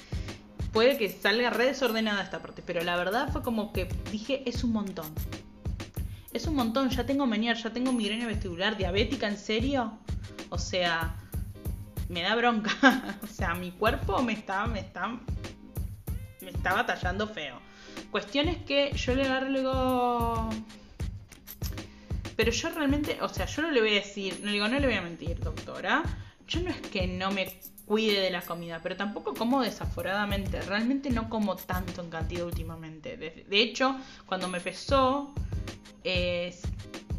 puede 0.72 0.98
que 0.98 1.10
salga 1.10 1.50
re 1.50 1.66
desordenada 1.66 2.24
esta 2.24 2.42
parte, 2.42 2.64
pero 2.66 2.82
la 2.84 2.96
verdad 2.96 3.32
fue 3.32 3.42
como 3.42 3.74
que 3.74 3.88
dije, 4.12 4.44
es 4.46 4.64
un 4.64 4.74
montón. 4.74 5.12
Es 6.34 6.48
un 6.48 6.56
montón, 6.56 6.90
ya 6.90 7.06
tengo 7.06 7.28
menier, 7.28 7.58
ya 7.58 7.72
tengo 7.72 7.92
migraña 7.92 8.26
vestibular, 8.26 8.78
diabética, 8.78 9.28
¿en 9.28 9.38
serio? 9.38 9.92
O 10.50 10.58
sea, 10.58 11.16
me 12.12 12.22
da 12.22 12.36
bronca. 12.36 13.18
o 13.24 13.28
sea, 13.28 13.56
mi 13.56 13.72
cuerpo 13.72 14.22
me 14.22 14.34
está, 14.34 14.68
me 14.68 14.80
está, 14.80 15.08
me 15.08 16.50
está 16.50 16.74
batallando 16.74 17.28
feo. 17.28 17.60
Cuestión 18.12 18.48
es 18.50 18.58
que 18.58 18.92
yo 18.94 19.16
le 19.16 19.26
agarro 19.26 20.50
pero 22.36 22.52
yo 22.52 22.70
realmente, 22.70 23.20
o 23.22 23.30
sea, 23.30 23.46
yo 23.46 23.62
no 23.62 23.70
le 23.70 23.82
voy 23.82 23.92
a 23.92 23.94
decir, 23.96 24.40
no 24.40 24.48
le 24.48 24.54
digo, 24.54 24.68
no 24.68 24.80
le 24.80 24.88
voy 24.88 24.96
a 24.96 25.02
mentir, 25.04 25.40
doctora. 25.40 26.02
Yo 26.48 26.62
no 26.62 26.72
es 26.72 26.82
que 26.82 27.06
no 27.06 27.30
me 27.30 27.54
cuide 27.86 28.20
de 28.20 28.32
la 28.32 28.42
comida, 28.42 28.80
pero 28.82 28.98
tampoco 28.98 29.36
como 29.36 29.62
desaforadamente. 29.62 30.60
Realmente 30.62 31.12
no 31.12 31.30
como 31.30 31.56
tanto 31.56 32.02
en 32.02 32.10
cantidad 32.10 32.46
últimamente. 32.46 33.16
De, 33.16 33.62
hecho, 33.62 33.96
cuando 34.26 34.48
me 34.48 34.60
pesó, 34.60 35.36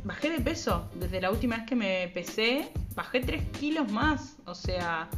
bajé 0.04 0.30
de 0.30 0.40
peso. 0.40 0.88
Desde 0.94 1.20
la 1.20 1.30
última 1.30 1.56
vez 1.56 1.66
que 1.66 1.76
me 1.76 2.08
pesé, 2.08 2.70
bajé 2.94 3.20
3 3.20 3.42
kilos 3.58 3.90
más. 3.90 4.36
O 4.46 4.54
sea, 4.54 5.08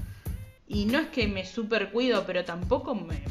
y 0.67 0.87
no 0.87 0.99
es 0.99 1.09
que 1.09 1.27
me 1.29 1.45
super 1.45 1.91
cuido, 1.91 2.25
pero 2.27 2.45
tampoco 2.45 2.95
me, 2.95 3.23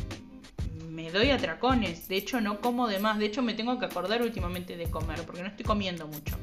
me 0.90 1.12
doy 1.12 1.32
atracones. 1.32 2.08
De 2.08 2.18
hecho, 2.18 2.42
no 2.42 2.62
como 2.62 2.88
de 2.88 3.00
más. 3.00 3.20
De 3.20 3.26
hecho, 3.26 3.42
me 3.42 3.54
tengo 3.54 3.80
que 3.80 3.86
acordar 3.86 4.22
últimamente 4.22 4.78
de 4.78 4.90
comer, 4.90 5.22
porque 5.26 5.42
no 5.42 5.48
estoy 5.48 5.66
comiendo 5.66 6.08
mucho. 6.08 6.38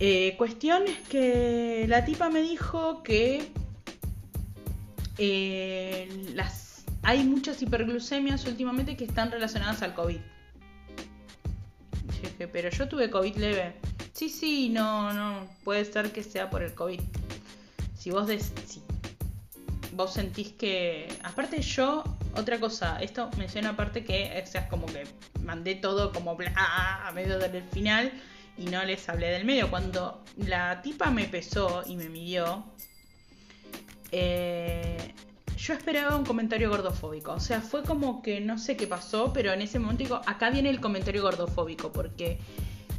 Eh, 0.00 0.34
cuestión 0.36 0.84
es 0.88 0.98
que 1.08 1.86
la 1.88 2.04
tipa 2.04 2.28
me 2.28 2.42
dijo 2.42 3.02
que 3.02 3.52
eh, 5.18 6.08
las, 6.34 6.84
hay 7.02 7.24
muchas 7.24 7.62
hiperglucemias 7.62 8.44
últimamente 8.46 8.96
que 8.96 9.04
están 9.04 9.30
relacionadas 9.30 9.82
al 9.82 9.94
COVID. 9.94 10.18
Pero 12.38 12.70
yo 12.70 12.88
tuve 12.88 13.10
COVID 13.10 13.36
leve. 13.36 13.74
Sí, 14.12 14.28
sí, 14.28 14.68
no, 14.68 15.12
no, 15.12 15.48
puede 15.64 15.84
ser 15.84 16.12
que 16.12 16.22
sea 16.22 16.50
por 16.50 16.62
el 16.62 16.74
COVID. 16.74 17.00
Si 17.96 18.10
vos, 18.10 18.28
si 18.66 18.82
vos 19.92 20.12
sentís 20.12 20.52
que... 20.52 21.08
Aparte 21.22 21.60
yo, 21.62 22.04
otra 22.36 22.58
cosa, 22.60 23.00
esto 23.00 23.30
menciona 23.38 23.70
aparte 23.70 24.04
que, 24.04 24.44
o 24.44 24.70
como 24.70 24.86
que 24.86 25.04
mandé 25.42 25.74
todo 25.76 26.12
como 26.12 26.36
bla, 26.36 26.52
a 26.56 27.10
medio 27.12 27.38
del 27.38 27.62
final 27.64 28.12
y 28.56 28.66
no 28.66 28.84
les 28.84 29.08
hablé 29.08 29.30
del 29.30 29.44
medio. 29.44 29.70
Cuando 29.70 30.22
la 30.36 30.82
tipa 30.82 31.10
me 31.10 31.24
pesó 31.24 31.82
y 31.86 31.96
me 31.96 32.08
midió, 32.08 32.64
eh, 34.12 35.14
yo 35.64 35.72
esperaba 35.72 36.14
un 36.14 36.26
comentario 36.26 36.68
gordofóbico. 36.68 37.32
O 37.32 37.40
sea, 37.40 37.62
fue 37.62 37.82
como 37.82 38.20
que 38.20 38.38
no 38.38 38.58
sé 38.58 38.76
qué 38.76 38.86
pasó, 38.86 39.32
pero 39.32 39.50
en 39.50 39.62
ese 39.62 39.78
momento 39.78 40.02
digo, 40.02 40.20
acá 40.26 40.50
viene 40.50 40.68
el 40.68 40.78
comentario 40.78 41.22
gordofóbico, 41.22 41.90
porque 41.90 42.38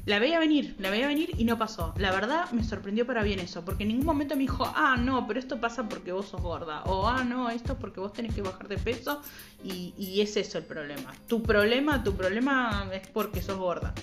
la 0.08 0.18
veía 0.18 0.40
venir, 0.40 0.76
la 0.80 0.90
veía 0.90 1.08
venir 1.08 1.30
y 1.38 1.44
no 1.44 1.60
pasó. 1.60 1.94
La 1.98 2.12
verdad 2.12 2.50
me 2.54 2.64
sorprendió 2.64 3.06
para 3.06 3.22
bien 3.22 3.40
eso, 3.40 3.64
porque 3.64 3.84
en 3.84 3.90
ningún 3.90 4.08
momento 4.08 4.36
me 4.36 4.42
dijo, 4.42 4.66
ah, 4.76 4.98
no, 4.98 5.28
pero 5.28 5.40
esto 5.40 5.62
pasa 5.62 5.88
porque 5.88 6.12
vos 6.12 6.28
sos 6.28 6.42
gorda, 6.42 6.82
o 6.86 7.08
ah, 7.08 7.24
no, 7.24 7.52
esto 7.52 7.74
es 7.74 7.78
porque 7.78 8.00
vos 8.00 8.14
tenés 8.14 8.34
que 8.34 8.42
bajar 8.42 8.68
de 8.68 8.80
peso 8.80 9.22
y, 9.64 9.94
y 9.96 10.22
es 10.22 10.36
eso 10.36 10.58
el 10.58 10.64
problema. 10.64 11.14
Tu 11.28 11.44
problema, 11.44 12.04
tu 12.04 12.16
problema 12.16 12.90
es 12.92 13.08
porque 13.10 13.44
sos 13.44 13.60
gorda. 13.60 13.94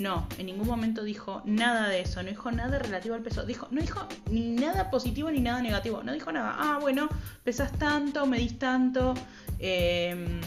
No, 0.00 0.26
en 0.38 0.46
ningún 0.46 0.66
momento 0.66 1.04
dijo 1.04 1.42
nada 1.44 1.86
de 1.86 2.00
eso, 2.00 2.22
no 2.22 2.30
dijo 2.30 2.50
nada 2.50 2.78
relativo 2.78 3.14
al 3.14 3.20
peso. 3.20 3.44
Dijo, 3.44 3.68
no 3.70 3.82
dijo 3.82 4.08
ni 4.30 4.48
nada 4.52 4.90
positivo 4.90 5.30
ni 5.30 5.40
nada 5.40 5.60
negativo. 5.60 6.02
No 6.02 6.14
dijo 6.14 6.32
nada. 6.32 6.56
Ah, 6.58 6.78
bueno, 6.80 7.06
pesas 7.44 7.70
tanto, 7.72 8.24
medís 8.24 8.58
tanto, 8.58 9.12
em, 9.58 10.40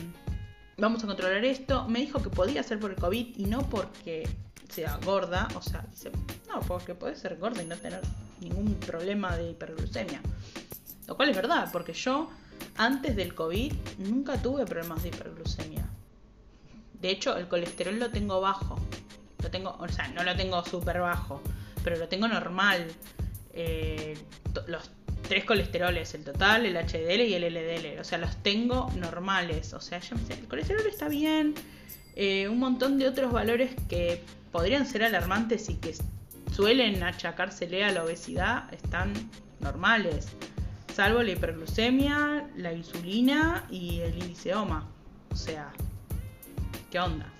vamos 0.77 1.03
a 1.03 1.07
controlar 1.07 1.45
esto. 1.45 1.87
Me 1.87 1.99
dijo 1.99 2.19
que 2.19 2.31
podía 2.31 2.63
ser 2.63 2.79
por 2.79 2.89
el 2.89 2.97
COVID 2.97 3.37
y 3.37 3.45
no 3.45 3.69
porque 3.69 4.27
sea 4.69 4.97
gorda. 5.05 5.47
O 5.55 5.61
sea, 5.61 5.85
dice, 5.87 6.11
no, 6.49 6.59
porque 6.61 6.95
puede 6.95 7.15
ser 7.15 7.37
gorda 7.37 7.61
y 7.61 7.67
no 7.67 7.75
tener 7.75 8.01
ningún 8.41 8.73
problema 8.73 9.37
de 9.37 9.51
hiperglucemia. 9.51 10.19
Lo 11.05 11.15
cual 11.15 11.29
es 11.29 11.35
verdad, 11.35 11.69
porque 11.71 11.93
yo 11.93 12.31
antes 12.75 13.15
del 13.15 13.35
COVID 13.35 13.71
nunca 13.99 14.41
tuve 14.41 14.65
problemas 14.65 15.03
de 15.03 15.09
hiperglucemia. 15.09 15.87
De 16.99 17.11
hecho, 17.11 17.37
el 17.37 17.47
colesterol 17.47 17.99
lo 17.99 18.09
tengo 18.09 18.41
bajo. 18.41 18.79
Lo 19.43 19.51
tengo, 19.51 19.75
o 19.77 19.87
sea, 19.89 20.07
no 20.07 20.23
lo 20.23 20.35
tengo 20.35 20.63
súper 20.63 21.01
bajo, 21.01 21.41
pero 21.83 21.97
lo 21.97 22.07
tengo 22.07 22.27
normal. 22.27 22.87
Eh, 23.53 24.17
los 24.67 24.89
tres 25.27 25.45
colesteroles, 25.45 26.13
el 26.15 26.23
total, 26.23 26.65
el 26.65 26.75
HDL 26.75 27.21
y 27.21 27.33
el 27.33 27.53
LDL. 27.53 27.99
O 27.99 28.03
sea, 28.03 28.17
los 28.17 28.35
tengo 28.37 28.89
normales. 28.95 29.73
O 29.73 29.81
sea, 29.81 29.99
ya 29.99 30.15
me 30.15 30.33
el 30.33 30.47
colesterol 30.47 30.85
está 30.87 31.09
bien. 31.09 31.55
Eh, 32.15 32.47
un 32.47 32.59
montón 32.59 32.99
de 32.99 33.07
otros 33.07 33.31
valores 33.31 33.71
que 33.89 34.21
podrían 34.51 34.85
ser 34.85 35.03
alarmantes 35.03 35.69
y 35.69 35.75
que 35.75 35.95
suelen 36.53 37.01
achacársele 37.03 37.83
a 37.83 37.91
la 37.91 38.03
obesidad 38.03 38.71
están 38.73 39.13
normales. 39.59 40.27
Salvo 40.93 41.23
la 41.23 41.31
hiperglucemia, 41.31 42.47
la 42.55 42.71
insulina 42.71 43.65
y 43.71 44.01
el 44.01 44.15
índice. 44.19 44.53
O 44.53 45.35
sea, 45.35 45.71
¿qué 46.91 46.99
onda? 46.99 47.33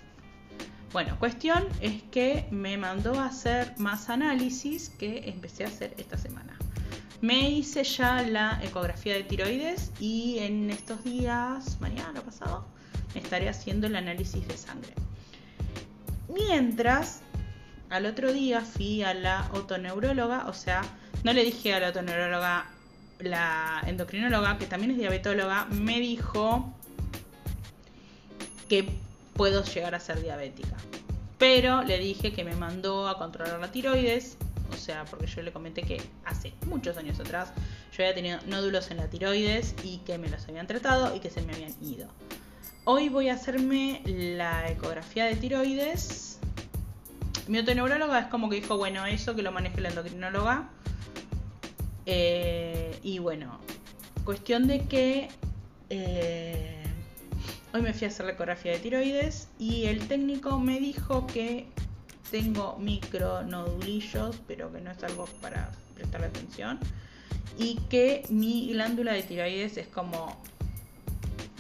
Bueno, 0.94 1.18
cuestión 1.18 1.68
es 1.82 2.04
que 2.04 2.46
me 2.52 2.78
mandó 2.78 3.20
a 3.20 3.26
hacer 3.26 3.74
más 3.80 4.12
análisis 4.12 4.90
que 4.90 5.28
empecé 5.28 5.64
a 5.64 5.68
hacer 5.68 5.96
esta 5.98 6.20
semana. 6.20 6.56
Me 7.20 7.50
hice 7.50 7.84
ya 7.84 8.22
la 8.22 8.60
ecografía 8.62 9.16
de 9.16 9.24
tiroides 9.24 9.92
y 10.00 10.38
en 10.38 10.70
estos 10.70 11.04
días, 11.04 11.82
mañana 11.82 12.22
pasado, 12.22 12.64
estaré 13.16 13.50
haciendo 13.50 13.88
el 13.88 13.96
análisis 13.96 14.48
de 14.48 14.56
sangre. 14.56 14.94
Mientras, 16.30 17.22
al 17.90 18.06
otro 18.06 18.32
día 18.32 18.62
fui 18.62 19.02
a 19.02 19.16
la 19.16 19.50
otoneuróloga, 19.54 20.46
o 20.46 20.54
sea, 20.54 20.84
no 21.24 21.34
le 21.34 21.44
dije 21.44 21.74
a 21.74 21.80
la 21.80 21.90
otoneuróloga, 21.90 22.68
la 23.18 23.82
endocrinóloga, 23.88 24.60
que 24.60 24.68
también 24.68 24.92
es 24.92 24.98
diabetóloga, 24.98 25.66
me 25.72 26.00
dijo 26.00 26.72
que 28.70 29.02
puedo 29.36 29.64
llegar 29.64 29.96
a 29.96 30.00
ser 30.00 30.22
diabética. 30.22 30.76
Pero 31.38 31.84
le 31.84 32.00
dije 32.00 32.34
que 32.34 32.44
me 32.44 32.56
mandó 32.56 33.08
a 33.08 33.18
controlar 33.18 33.60
la 33.60 33.72
tiroides, 33.72 34.38
o 34.72 34.78
sea, 34.78 35.06
porque 35.06 35.28
yo 35.28 35.42
le 35.42 35.52
comenté 35.52 35.84
que 35.84 36.02
hace 36.26 36.54
muchos 36.68 36.98
años 36.98 37.20
atrás 37.20 37.52
yo 37.96 38.04
había 38.04 38.16
tenido 38.16 38.40
nódulos 38.48 38.90
en 38.92 38.98
la 38.98 39.10
tiroides 39.10 39.76
y 39.84 39.98
que 40.00 40.18
me 40.18 40.30
los 40.30 40.48
habían 40.48 40.68
tratado 40.68 41.16
y 41.16 41.20
que 41.20 41.30
se 41.30 41.42
me 41.42 41.54
habían 41.54 41.74
ido. 41.82 42.08
Hoy 42.86 43.10
voy 43.10 43.30
a 43.30 43.36
hacerme 43.36 44.02
la 44.06 44.70
ecografía 44.70 45.26
de 45.26 45.36
tiroides. 45.36 46.40
Mi 47.48 47.60
otoneuróloga 47.60 48.20
es 48.20 48.28
como 48.28 48.50
que 48.50 48.58
dijo, 48.58 48.78
bueno, 48.78 49.06
eso 49.06 49.36
que 49.36 49.42
lo 49.42 49.52
maneje 49.52 49.80
la 49.82 49.90
endocrinóloga. 49.90 50.70
Eh, 52.06 53.00
y 53.04 53.20
bueno, 53.20 53.60
cuestión 54.26 54.68
de 54.68 54.82
que 54.86 55.30
eh, 55.90 56.83
hoy 57.74 57.82
me 57.82 57.94
fui 57.94 58.06
a 58.06 58.08
hacer 58.10 58.28
la 58.28 58.34
ecografía 58.34 58.72
de 58.72 58.80
tiroides 58.80 59.50
y 59.58 59.86
el 59.86 60.08
técnico 60.08 60.60
me 60.60 60.80
dijo 60.80 61.26
que 61.26 61.68
tengo 62.30 62.78
micronodulillos, 62.78 64.40
pero 64.48 64.72
que 64.72 64.80
no 64.80 64.92
es 64.92 65.04
algo 65.04 65.26
para 65.42 65.72
prestarle 65.96 66.28
atención. 66.28 66.80
Y 67.58 67.76
que 67.90 68.26
mi 68.30 68.70
glándula 68.72 69.14
de 69.14 69.24
tiroides 69.24 69.78
es 69.78 69.88
como 69.88 70.40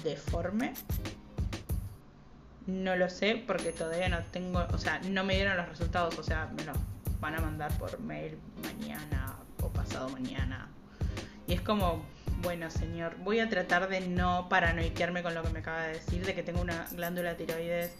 deforme. 0.03 0.74
No 2.67 2.96
lo 2.96 3.10
sé 3.10 3.43
porque 3.46 3.72
todavía 3.72 4.10
no 4.10 4.20
tengo, 4.32 4.65
o 4.72 4.77
sea, 4.77 5.00
no 5.00 5.24
me 5.24 5.36
dieron 5.36 5.58
los 5.58 5.67
resultados, 5.67 6.17
o 6.17 6.24
sea, 6.24 6.50
me 6.55 6.63
los 6.63 6.77
van 7.20 7.36
a 7.36 7.41
mandar 7.41 7.75
por 7.77 8.00
mail 8.00 8.38
mañana 8.63 9.36
o 9.62 9.70
pasado 9.70 10.10
mañana. 10.10 10.70
Y 11.48 11.53
es 11.53 11.62
como, 11.62 12.05
bueno, 12.43 12.69
señor, 12.69 13.15
voy 13.19 13.39
a 13.39 13.50
tratar 13.50 13.88
de 13.88 14.01
no 14.01 14.47
paranoiquearme 14.50 15.23
con 15.23 15.33
lo 15.33 15.41
que 15.43 15.50
me 15.50 15.59
acaba 15.59 15.83
de 15.83 15.93
decir, 15.93 16.25
de 16.25 16.35
que 16.35 16.43
tengo 16.43 16.62
una 16.62 16.85
glándula 16.91 17.33
de 17.33 17.45
tiroides 17.45 17.91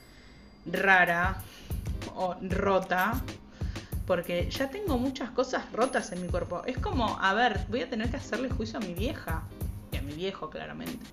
rara 0.66 1.42
o 2.16 2.36
rota, 2.42 3.22
porque 4.06 4.50
ya 4.50 4.70
tengo 4.70 4.98
muchas 4.98 5.32
cosas 5.32 5.72
rotas 5.72 6.12
en 6.12 6.22
mi 6.22 6.28
cuerpo. 6.28 6.62
Es 6.66 6.78
como, 6.78 7.18
a 7.20 7.34
ver, 7.34 7.62
voy 7.70 7.82
a 7.82 7.90
tener 7.90 8.10
que 8.10 8.18
hacerle 8.18 8.50
juicio 8.50 8.80
a 8.80 8.82
mi 8.82 8.94
vieja 8.94 9.44
y 9.92 9.98
a 9.98 10.02
mi 10.02 10.14
viejo, 10.14 10.50
claramente. 10.50 11.06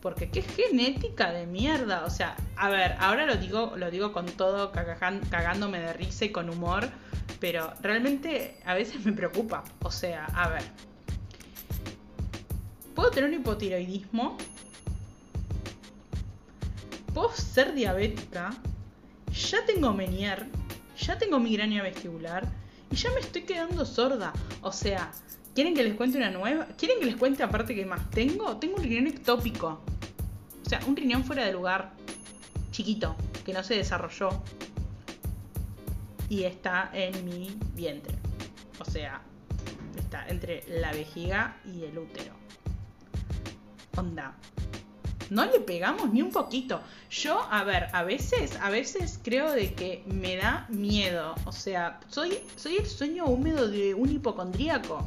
Porque 0.00 0.30
qué 0.30 0.42
genética 0.42 1.32
de 1.32 1.46
mierda. 1.46 2.04
O 2.04 2.10
sea, 2.10 2.36
a 2.56 2.68
ver, 2.68 2.94
ahora 3.00 3.26
lo 3.26 3.34
digo, 3.34 3.72
lo 3.76 3.90
digo 3.90 4.12
con 4.12 4.26
todo 4.26 4.70
cagándome 4.70 5.80
de 5.80 5.92
risa 5.92 6.26
y 6.26 6.30
con 6.30 6.48
humor. 6.48 6.88
Pero 7.40 7.72
realmente 7.82 8.60
a 8.64 8.74
veces 8.74 9.04
me 9.04 9.12
preocupa. 9.12 9.64
O 9.82 9.90
sea, 9.90 10.26
a 10.26 10.48
ver. 10.48 10.62
Puedo 12.98 13.12
tener 13.12 13.30
un 13.30 13.36
hipotiroidismo. 13.36 14.36
Puedo 17.14 17.32
ser 17.32 17.72
diabética. 17.72 18.50
Ya 19.32 19.64
tengo 19.64 19.92
Menier. 19.92 20.46
Ya 20.98 21.16
tengo 21.16 21.38
migraña 21.38 21.80
vestibular. 21.84 22.48
Y 22.90 22.96
ya 22.96 23.12
me 23.12 23.20
estoy 23.20 23.42
quedando 23.42 23.86
sorda. 23.86 24.32
O 24.62 24.72
sea, 24.72 25.12
¿Quieren 25.54 25.76
que 25.76 25.84
les 25.84 25.94
cuente 25.94 26.18
una 26.18 26.30
nueva? 26.30 26.66
¿Quieren 26.76 26.98
que 26.98 27.06
les 27.06 27.14
cuente 27.14 27.44
aparte 27.44 27.76
que 27.76 27.86
más 27.86 28.10
tengo? 28.10 28.56
Tengo 28.56 28.78
un 28.78 28.82
riñón 28.82 29.06
ectópico. 29.06 29.80
O 30.66 30.68
sea, 30.68 30.80
un 30.84 30.96
riñón 30.96 31.22
fuera 31.22 31.44
de 31.44 31.52
lugar. 31.52 31.92
Chiquito. 32.72 33.14
Que 33.46 33.52
no 33.52 33.62
se 33.62 33.76
desarrolló. 33.76 34.30
Y 36.28 36.42
está 36.42 36.90
en 36.92 37.24
mi 37.24 37.56
vientre. 37.76 38.16
O 38.80 38.84
sea, 38.84 39.22
está 39.96 40.26
entre 40.26 40.64
la 40.66 40.90
vejiga 40.90 41.60
y 41.64 41.84
el 41.84 41.96
útero. 41.96 42.47
No 45.30 45.44
le 45.44 45.60
pegamos 45.60 46.12
ni 46.12 46.22
un 46.22 46.30
poquito. 46.30 46.80
Yo, 47.10 47.40
a 47.50 47.64
ver, 47.64 47.88
a 47.92 48.02
veces, 48.02 48.56
a 48.60 48.70
veces 48.70 49.20
creo 49.22 49.50
de 49.50 49.74
que 49.74 50.02
me 50.06 50.36
da 50.36 50.66
miedo. 50.68 51.34
O 51.44 51.52
sea, 51.52 52.00
soy, 52.08 52.38
soy 52.56 52.76
el 52.76 52.86
sueño 52.86 53.26
húmedo 53.26 53.68
de 53.68 53.94
un 53.94 54.10
hipocondríaco. 54.10 55.06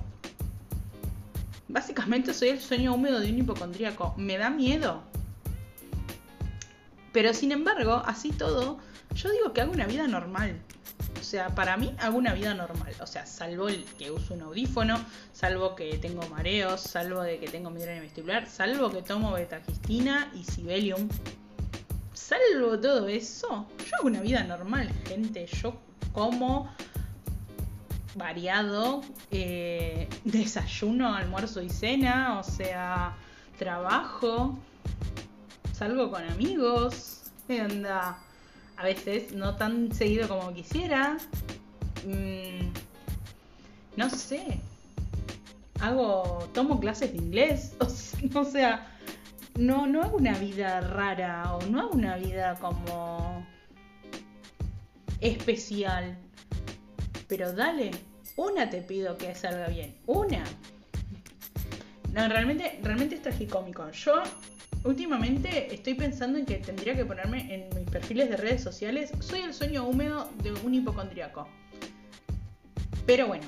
Básicamente 1.68 2.34
soy 2.34 2.50
el 2.50 2.60
sueño 2.60 2.94
húmedo 2.94 3.20
de 3.20 3.32
un 3.32 3.40
hipocondríaco. 3.40 4.14
Me 4.18 4.38
da 4.38 4.50
miedo. 4.50 5.02
Pero 7.12 7.34
sin 7.34 7.52
embargo, 7.52 8.04
así 8.06 8.32
todo, 8.32 8.78
yo 9.16 9.32
digo 9.32 9.54
que 9.54 9.62
hago 9.62 9.72
una 9.72 9.88
vida 9.88 10.08
normal. 10.08 10.62
Sea, 11.32 11.48
para 11.48 11.78
mí 11.78 11.96
hago 12.00 12.18
una 12.18 12.34
vida 12.34 12.54
normal. 12.54 12.94
O 13.00 13.08
sea, 13.08 13.26
salvo 13.26 13.70
el 13.70 13.86
que 13.98 14.12
uso 14.12 14.34
un 14.34 14.42
audífono, 14.42 15.00
salvo 15.32 15.78
que 15.78 15.98
tengo 15.98 16.28
mareos, 16.28 16.82
salvo 16.82 17.22
de 17.22 17.40
que 17.40 17.48
tengo 17.48 17.70
migraña 17.70 18.02
vestibular, 18.02 18.50
salvo 18.50 18.92
que 18.92 19.02
tomo 19.02 19.32
betagistina 19.32 20.30
y 20.36 20.44
sibelium. 20.44 21.08
Salvo 22.12 22.78
todo 22.82 23.08
eso, 23.08 23.66
yo 23.78 23.96
hago 23.96 24.08
una 24.10 24.20
vida 24.20 24.44
normal, 24.44 24.92
gente. 25.08 25.46
Yo 25.46 25.80
como 26.12 26.70
variado, 28.16 29.00
eh, 29.32 30.10
desayuno, 30.26 31.16
almuerzo 31.16 31.62
y 31.62 31.70
cena, 31.70 32.40
o 32.40 32.44
sea, 32.44 33.16
trabajo, 33.58 34.60
salgo 35.72 36.12
con 36.12 36.26
amigos, 36.26 37.32
anda, 37.48 38.20
a 38.82 38.84
veces 38.84 39.32
no 39.34 39.56
tan 39.56 39.92
seguido 39.94 40.28
como 40.28 40.52
quisiera, 40.56 41.18
mm, 42.04 42.72
no 43.96 44.10
sé, 44.10 44.60
hago, 45.80 46.50
tomo 46.52 46.80
clases 46.80 47.12
de 47.12 47.20
inglés, 47.20 47.76
o 48.34 48.44
sea, 48.44 48.98
no, 49.56 49.86
no 49.86 50.02
hago 50.02 50.18
una 50.18 50.34
vida 50.40 50.82
rara 50.82 51.54
o 51.54 51.62
no 51.68 51.82
hago 51.82 51.92
una 51.92 52.18
vida 52.18 52.56
como 52.56 53.46
especial. 55.20 56.18
Pero 57.28 57.54
dale, 57.54 57.92
una 58.36 58.68
te 58.72 58.82
pido 58.82 59.16
que 59.16 59.36
salga 59.36 59.68
bien. 59.68 59.96
Una. 60.08 60.44
No, 62.14 62.28
realmente, 62.28 62.80
realmente 62.82 63.16
es 63.16 63.22
tragicómico. 63.22 63.92
Yo 63.92 64.24
últimamente 64.84 65.74
estoy 65.74 65.94
pensando 65.94 66.38
en 66.38 66.46
que 66.46 66.56
tendría 66.56 66.96
que 66.96 67.06
ponerme 67.06 67.54
en 67.54 67.76
mis 67.76 67.90
perfiles 67.90 68.30
de 68.30 68.38
redes 68.38 68.64
sociales. 68.64 69.12
Soy 69.20 69.42
el 69.42 69.54
sueño 69.54 69.86
húmedo 69.86 70.30
de 70.44 70.52
un 70.52 70.74
hipocondriaco. 70.74 71.48
Pero 73.06 73.28
bueno, 73.28 73.46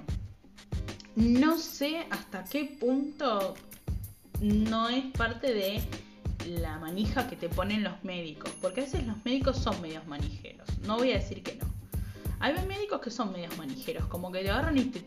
no 1.16 1.58
sé 1.58 2.06
hasta 2.10 2.44
qué 2.44 2.66
punto 2.80 3.56
no 4.42 4.90
es 4.90 5.06
parte 5.18 5.54
de 5.54 5.82
la 6.60 6.78
manija 6.80 7.28
que 7.30 7.36
te 7.36 7.50
ponen 7.50 7.84
los 7.84 8.04
médicos. 8.04 8.52
Porque 8.62 8.82
a 8.82 8.84
veces 8.84 9.06
los 9.08 9.24
médicos 9.24 9.58
son 9.58 9.80
medios 9.82 10.06
manijeros. 10.08 10.68
No 10.86 10.98
voy 10.98 11.12
a 11.12 11.16
decir 11.16 11.44
que 11.44 11.56
no. 11.56 11.74
Hay 12.40 12.54
médicos 12.68 13.00
que 13.00 13.10
son 13.10 13.32
medios 13.32 13.58
manijeros, 13.58 14.06
como 14.08 14.30
que 14.30 14.44
te 14.44 14.50
agarran 14.50 14.78
y 14.78 14.84
te, 14.84 15.00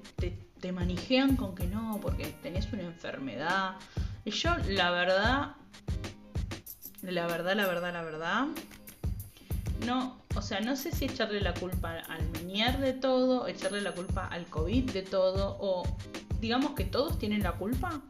te, 0.59 0.73
manijean 0.73 1.37
con 1.37 1.55
que 1.55 1.67
no, 1.67 1.99
porque 2.01 2.35
tenés 2.43 2.73
una 2.73 2.83
enfermedad. 2.83 3.75
Y 4.25 4.31
yo, 4.31 4.57
la 4.69 4.91
verdad, 4.91 5.55
la 7.03 7.27
verdad, 7.27 7.55
la 7.55 7.67
verdad, 7.67 7.93
la 7.93 8.03
verdad, 8.03 8.47
no, 9.85 10.19
o 10.35 10.43
sea, 10.43 10.61
no 10.61 10.77
sé 10.77 10.93
si 10.93 11.05
echarle 11.05 11.41
la 11.41 11.55
culpa 11.55 11.99
al 12.09 12.29
Menier 12.31 12.79
de 12.79 12.93
todo, 12.93 13.47
echarle 13.47 13.81
la 13.81 13.93
culpa 13.93 14.27
al 14.27 14.47
COVID 14.47 14.91
de 14.91 15.03
todo, 15.03 15.57
o 15.61 15.85
digamos 16.41 16.73
que 16.73 16.85
todos 16.85 17.19
tienen 17.19 17.43
la 17.43 17.53
culpa 17.53 18.01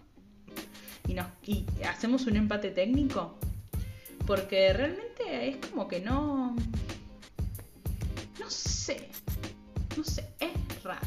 y, 1.08 1.14
nos, 1.14 1.26
y 1.44 1.64
hacemos 1.88 2.26
un 2.26 2.36
empate 2.36 2.70
técnico. 2.70 3.38
Porque 4.26 4.72
realmente 4.72 5.48
es 5.48 5.56
como 5.68 5.86
que 5.86 6.00
no, 6.00 6.56
no 8.40 8.50
sé. 8.50 9.08
No 9.96 10.04
sé, 10.04 10.28
es 10.40 10.82
raro. 10.82 11.06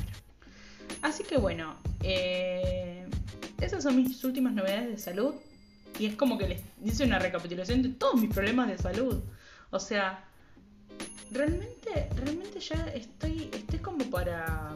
Así 1.02 1.24
que 1.24 1.38
bueno, 1.38 1.76
eh, 2.02 3.06
esas 3.60 3.84
son 3.84 3.98
mis 3.98 4.24
últimas 4.24 4.54
novedades 4.54 4.89
de 4.89 4.98
salud. 4.98 5.36
Y 6.00 6.06
es 6.06 6.16
como 6.16 6.38
que 6.38 6.48
les 6.48 6.62
hice 6.84 7.04
una 7.04 7.20
recapitulación 7.20 7.84
de 7.84 7.90
todos 7.90 8.16
mis 8.16 8.34
problemas 8.34 8.70
de 8.70 8.78
salud. 8.78 9.22
O 9.70 9.80
sea, 9.80 10.24
realmente, 11.30 12.10
realmente 12.16 12.60
ya 12.60 12.88
estoy, 12.88 13.50
estoy 13.54 13.80
como 13.80 14.06
para... 14.06 14.76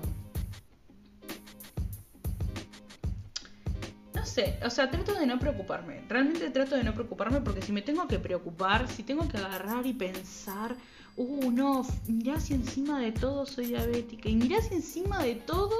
No 4.14 4.26
sé, 4.26 4.60
o 4.64 4.70
sea, 4.70 4.92
trato 4.92 5.14
de 5.14 5.26
no 5.26 5.40
preocuparme. 5.40 6.04
Realmente 6.10 6.50
trato 6.50 6.76
de 6.76 6.84
no 6.84 6.94
preocuparme 6.94 7.42
porque 7.42 7.62
si 7.62 7.72
me 7.72 7.82
tengo 7.82 8.08
que 8.08 8.20
preocupar, 8.20 8.88
si 8.90 9.04
tengo 9.04 9.28
que 9.28 9.38
agarrar 9.38 9.86
y 9.88 9.94
pensar 9.94 10.76
uh, 11.16 11.52
no, 11.52 11.86
mirá 12.08 12.40
si 12.40 12.54
encima 12.54 13.00
de 13.00 13.12
todo 13.12 13.46
soy 13.46 13.68
diabética 13.68 14.30
y 14.30 14.36
mirá 14.36 14.62
si 14.62 14.76
encima 14.76 15.22
de 15.24 15.36
todo 15.36 15.76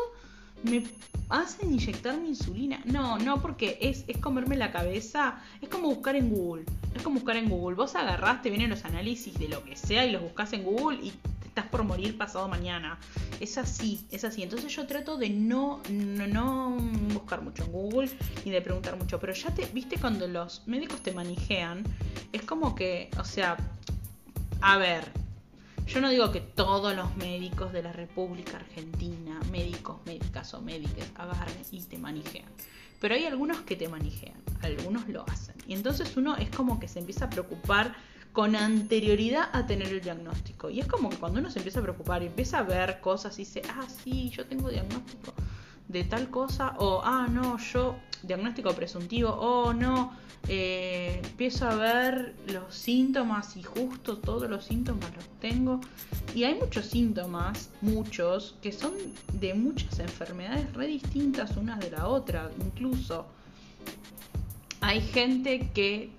me 0.64 0.84
hacen 1.30 1.74
inyectar 1.74 2.18
mi 2.18 2.30
insulina. 2.30 2.82
No, 2.86 3.18
no, 3.18 3.42
porque 3.42 3.78
es, 3.82 4.06
es 4.08 4.18
comerme 4.18 4.56
la 4.56 4.72
cabeza, 4.72 5.42
es 5.62 5.70
como 5.70 5.90
buscar 5.90 6.16
en 6.16 6.30
Google, 6.30 6.66
es 6.96 7.02
como 7.02 7.16
buscar 7.16 7.38
en 7.38 7.50
Google. 7.50 7.76
Vos 7.76 7.96
agarrás, 7.96 8.42
te 8.42 8.50
vienen 8.50 8.70
los 8.70 8.86
análisis 8.86 9.38
de 9.40 9.48
lo 9.48 9.64
que 9.64 9.76
sea 9.76 10.06
y 10.06 10.12
los 10.12 10.22
buscas 10.22 10.54
en 10.54 10.64
Google 10.64 11.00
y 11.04 11.14
estás 11.54 11.66
por 11.68 11.84
morir 11.84 12.18
pasado 12.18 12.48
mañana. 12.48 12.98
Es 13.40 13.58
así, 13.58 14.06
es 14.12 14.24
así. 14.24 14.42
Entonces 14.42 14.76
yo 14.76 14.88
trato 14.88 15.18
de 15.18 15.30
no, 15.30 15.82
no, 15.90 16.28
no 16.28 16.78
buscar 17.14 17.42
mucho 17.42 17.64
en 17.64 17.72
Google 17.72 18.10
ni 18.44 18.52
de 18.52 18.62
preguntar 18.62 18.98
mucho. 18.98 19.20
Pero 19.20 19.34
ya 19.34 19.54
te, 19.54 19.66
viste, 19.68 19.98
cuando 19.98 20.28
los 20.28 20.64
médicos 20.66 21.02
te 21.02 21.12
manejean, 21.12 21.84
es 22.32 22.42
como 22.42 22.74
que, 22.74 23.12
o 23.20 23.24
sea, 23.24 23.58
a 24.62 24.78
ver, 24.78 25.12
yo 25.88 26.02
no 26.02 26.10
digo 26.10 26.32
que 26.32 26.42
todos 26.42 26.96
los 26.96 27.16
médicos 27.18 27.74
de 27.74 27.84
la 27.84 27.92
República 27.92 28.58
Argentina, 28.58 29.40
médicos, 29.52 29.98
médicas 30.06 30.54
o 30.54 30.62
médicas, 30.62 31.12
agarren 31.16 31.62
y 31.72 31.82
te 31.82 31.98
manejean. 31.98 32.50
Pero 33.00 33.16
hay 33.16 33.26
algunos 33.26 33.62
que 33.62 33.76
te 33.76 33.90
manejean, 33.90 34.42
algunos 34.62 35.08
lo 35.10 35.26
hacen. 35.30 35.56
Y 35.68 35.74
entonces 35.74 36.16
uno 36.16 36.38
es 36.38 36.50
como 36.50 36.80
que 36.80 36.88
se 36.88 37.00
empieza 37.00 37.26
a 37.26 37.30
preocupar 37.30 37.96
con 38.32 38.56
anterioridad 38.56 39.50
a 39.52 39.68
tener 39.68 39.90
el 39.90 40.02
diagnóstico. 40.02 40.70
Y 40.70 40.80
es 40.80 40.88
como 40.88 41.10
que 41.10 41.18
cuando 41.18 41.40
uno 41.40 41.52
se 41.52 41.60
empieza 41.60 41.80
a 41.80 41.84
preocupar 41.84 42.24
y 42.24 42.28
empieza 42.28 42.60
a 42.60 42.64
ver 42.64 43.00
cosas 43.02 43.38
y 43.38 43.44
dice, 43.44 43.62
ah, 43.70 43.86
sí, 44.04 44.30
yo 44.30 44.46
tengo 44.46 44.70
diagnóstico 44.70 45.34
de 45.94 46.04
tal 46.04 46.30
cosa, 46.30 46.74
o 46.80 47.02
ah, 47.04 47.28
no, 47.32 47.58
yo, 47.60 47.96
diagnóstico 48.24 48.74
presuntivo, 48.74 49.30
oh, 49.30 49.74
no, 49.74 50.12
eh, 50.50 51.22
empiezo 51.24 51.70
a 51.70 51.76
ver 51.76 52.36
los 52.48 52.74
síntomas 52.74 53.56
y 53.56 53.64
justo 53.64 54.18
todos 54.18 54.50
los 54.50 54.66
síntomas 54.66 55.16
los 55.16 55.28
tengo. 55.40 55.80
Y 56.34 56.44
hay 56.46 56.56
muchos 56.56 56.88
síntomas, 56.88 57.70
muchos, 57.82 58.56
que 58.62 58.72
son 58.72 58.94
de 59.34 59.54
muchas 59.54 60.00
enfermedades 60.00 60.74
re 60.74 60.88
distintas 60.88 61.56
unas 61.56 61.80
de 61.80 61.92
la 61.92 62.08
otra, 62.08 62.50
incluso. 62.60 63.28
Hay 64.82 65.00
gente 65.00 65.70
que 65.74 66.10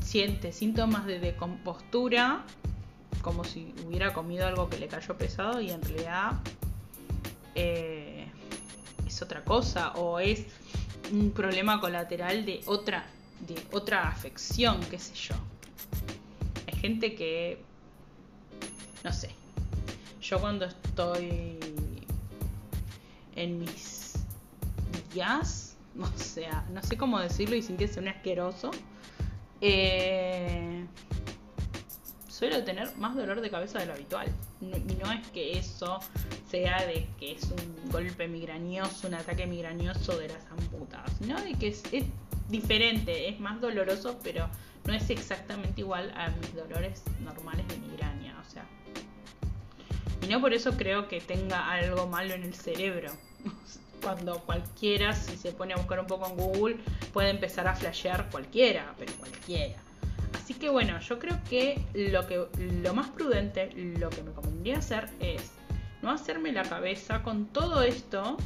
siente 0.00 0.52
síntomas 0.52 1.06
de 1.06 1.18
decompostura, 1.18 2.44
como 3.20 3.42
si 3.42 3.74
hubiera 3.84 4.14
comido 4.14 4.46
algo 4.46 4.70
que 4.70 4.78
le 4.78 4.86
cayó 4.86 5.18
pesado 5.18 5.60
y 5.60 5.70
en 5.70 5.82
realidad 5.82 6.32
eh, 7.60 8.07
es 9.18 9.22
otra 9.22 9.42
cosa 9.42 9.92
o 9.94 10.20
es 10.20 10.44
un 11.12 11.32
problema 11.32 11.80
colateral 11.80 12.44
de 12.44 12.60
otra, 12.66 13.04
de 13.40 13.56
otra 13.72 14.08
afección, 14.08 14.78
qué 14.90 14.98
sé 14.98 15.14
yo. 15.14 15.34
Hay 16.68 16.78
gente 16.78 17.16
que, 17.16 17.60
no 19.02 19.12
sé, 19.12 19.30
yo 20.20 20.38
cuando 20.38 20.66
estoy 20.66 21.58
en 23.34 23.58
mis 23.58 24.14
días, 25.12 25.76
o 26.00 26.18
sea, 26.18 26.64
no 26.72 26.80
sé 26.82 26.96
cómo 26.96 27.18
decirlo 27.18 27.56
y 27.56 27.62
sin 27.62 27.76
que 27.76 27.88
sea 27.88 28.02
un 28.02 28.08
asqueroso, 28.08 28.70
eh, 29.60 30.86
suelo 32.28 32.62
tener 32.62 32.96
más 32.98 33.16
dolor 33.16 33.40
de 33.40 33.50
cabeza 33.50 33.80
de 33.80 33.86
lo 33.86 33.94
habitual. 33.94 34.28
Y 34.60 34.94
no 35.02 35.12
es 35.12 35.26
que 35.28 35.58
eso 35.58 36.00
sea 36.50 36.84
de 36.84 37.06
que 37.18 37.32
es 37.32 37.44
un 37.44 37.90
golpe 37.90 38.26
migrañoso, 38.26 39.06
un 39.06 39.14
ataque 39.14 39.46
migrañoso 39.46 40.18
de 40.18 40.28
las 40.28 40.44
amputas, 40.50 41.12
sino 41.18 41.40
de 41.40 41.54
que 41.54 41.68
es, 41.68 41.82
diferente, 42.48 43.28
es 43.28 43.38
más 43.40 43.60
doloroso, 43.60 44.18
pero 44.22 44.48
no 44.84 44.94
es 44.94 45.10
exactamente 45.10 45.82
igual 45.82 46.10
a 46.16 46.30
mis 46.30 46.54
dolores 46.54 47.02
normales 47.20 47.68
de 47.68 47.76
migraña, 47.76 48.36
o 48.40 48.50
sea. 48.50 48.64
Y 50.22 50.26
no 50.28 50.40
por 50.40 50.54
eso 50.54 50.72
creo 50.72 51.08
que 51.08 51.20
tenga 51.20 51.70
algo 51.70 52.06
malo 52.06 52.34
en 52.34 52.42
el 52.42 52.54
cerebro. 52.54 53.12
Cuando 54.02 54.40
cualquiera, 54.40 55.14
si 55.14 55.36
se 55.36 55.52
pone 55.52 55.74
a 55.74 55.76
buscar 55.76 56.00
un 56.00 56.06
poco 56.06 56.26
en 56.26 56.36
Google, 56.36 56.76
puede 57.12 57.30
empezar 57.30 57.68
a 57.68 57.74
flashear 57.74 58.30
cualquiera, 58.30 58.94
pero 58.98 59.12
cualquiera. 59.14 59.76
Así 60.48 60.58
que 60.58 60.70
bueno, 60.70 60.98
yo 61.00 61.18
creo 61.18 61.38
que 61.46 61.78
lo, 61.92 62.26
que, 62.26 62.46
lo 62.82 62.94
más 62.94 63.10
prudente, 63.10 63.70
lo 63.74 64.08
que 64.08 64.22
me 64.22 64.32
convendría 64.32 64.78
hacer 64.78 65.10
es 65.20 65.52
no 66.00 66.10
hacerme 66.10 66.52
la 66.52 66.62
cabeza 66.62 67.22
con 67.22 67.48
todo 67.48 67.82
esto 67.82 68.38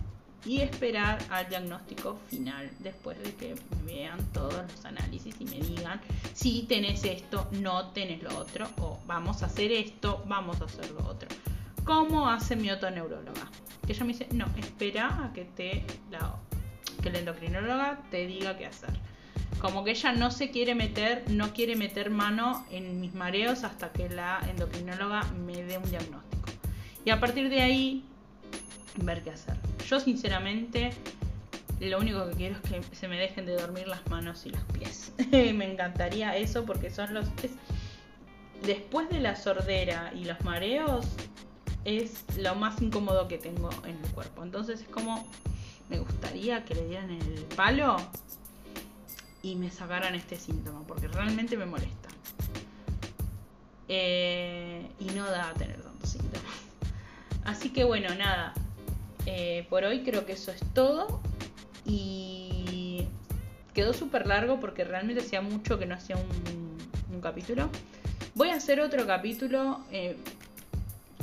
y 0.45 0.63
esperar 0.63 1.21
al 1.31 1.49
diagnóstico 1.49 2.19
final 2.27 2.69
después 2.81 3.23
de 3.23 3.33
que 3.37 3.55
vean 3.87 4.19
todos 4.33 4.53
los 4.53 4.85
análisis 4.85 5.37
y 5.39 5.45
me 5.45 5.61
digan 5.61 6.01
si 6.35 6.65
tenés 6.65 7.05
esto, 7.05 7.49
no 7.53 7.91
tenés 7.91 8.21
lo 8.25 8.37
otro 8.37 8.69
o 8.81 8.99
vamos 9.07 9.45
a 9.45 9.47
hacer 9.47 9.71
esto, 9.71 10.25
vamos 10.27 10.61
a 10.61 10.65
hacer 10.65 10.91
lo 10.91 11.07
otro. 11.07 11.29
¿Cómo 11.85 12.29
hace 12.29 12.57
mi 12.57 12.69
otoneuróloga? 12.73 13.49
Que 13.87 13.93
ella 13.93 14.05
me 14.05 14.13
dice, 14.13 14.27
no, 14.33 14.47
espera 14.59 15.25
a 15.25 15.33
que 15.33 15.45
te 15.45 15.85
la, 16.11 16.35
que 17.01 17.11
la 17.11 17.21
endocrinóloga 17.21 18.01
te 18.11 18.27
diga 18.27 18.59
qué 18.59 18.67
hacer. 18.67 18.91
Como 19.61 19.85
que 19.85 19.93
ella 19.93 20.13
no 20.13 20.31
se 20.31 20.51
quiere 20.51 20.75
meter, 20.75 21.25
no 21.29 21.53
quiere 21.53 21.77
meter 21.77 22.11
mano 22.11 22.67
en 22.71 23.01
mis 23.01 23.15
mareos 23.15 23.65
hasta 23.65 23.93
que 23.93 24.09
la 24.09 24.41
endocrinóloga 24.49 25.23
me 25.47 25.63
dé 25.63 25.79
un 25.79 25.89
diagnóstico. 25.89 26.51
Y 27.05 27.11
a 27.11 27.21
partir 27.21 27.49
de 27.49 27.63
ahí, 27.63 28.05
ver 28.97 29.23
qué 29.23 29.31
hacer. 29.31 29.57
Yo 29.89 30.01
sinceramente, 30.01 30.93
lo 31.81 31.99
único 31.99 32.29
que 32.29 32.35
quiero 32.35 32.57
es 32.57 32.89
que 32.89 32.97
se 32.97 33.09
me 33.09 33.19
dejen 33.19 33.47
de 33.47 33.55
dormir 33.55 33.89
las 33.89 34.07
manos 34.09 34.47
y 34.47 34.51
los 34.51 34.63
pies. 34.65 35.13
me 35.31 35.71
encantaría 35.71 36.37
eso 36.37 36.65
porque 36.65 36.91
son 36.91 37.15
los... 37.15 37.27
después 38.65 39.09
de 39.11 39.21
la 39.21 39.37
sordera 39.37 40.13
y 40.15 40.25
los 40.25 40.41
mareos, 40.43 41.07
es 41.85 42.25
lo 42.39 42.55
más 42.55 42.81
incómodo 42.81 43.29
que 43.29 43.39
tengo 43.39 43.71
en 43.85 43.99
el 44.03 44.11
cuerpo. 44.13 44.43
Entonces 44.43 44.81
es 44.81 44.89
como, 44.89 45.27
me 45.89 45.99
gustaría 45.99 46.65
que 46.65 46.75
le 46.75 46.87
dieran 46.87 47.11
el 47.11 47.45
palo 47.57 47.97
y 49.43 49.57
me 49.57 49.71
sacaran 49.71 50.15
este 50.15 50.37
síntoma, 50.37 50.83
porque 50.87 51.09
realmente 51.09 51.57
me 51.57 51.67
molesta. 51.67 52.09
Eh, 53.89 54.89
y 55.01 55.05
no 55.07 55.27
da 55.27 55.51
a 55.51 55.55
tener 55.55 55.83
tantos 55.83 56.11
síntomas. 56.11 56.53
Así 57.45 57.71
que 57.71 57.85
bueno, 57.85 58.15
nada. 58.15 58.55
Eh, 59.27 59.67
por 59.69 59.85
hoy 59.85 60.03
creo 60.03 60.25
que 60.25 60.33
eso 60.33 60.51
es 60.53 60.63
todo. 60.73 61.21
Y 61.85 63.07
quedó 63.75 63.93
súper 63.93 64.27
largo 64.27 64.61
porque 64.61 64.85
realmente 64.85 65.23
hacía 65.23 65.41
mucho 65.41 65.79
que 65.79 65.87
no 65.87 65.95
hacía 65.95 66.17
un, 66.17 67.21
capítulo. 67.21 67.69
Voy 68.35 68.49
a 68.49 68.57
hacer 68.57 68.81
otro 68.81 69.07
capítulo 69.07 69.81
eh, 69.93 70.17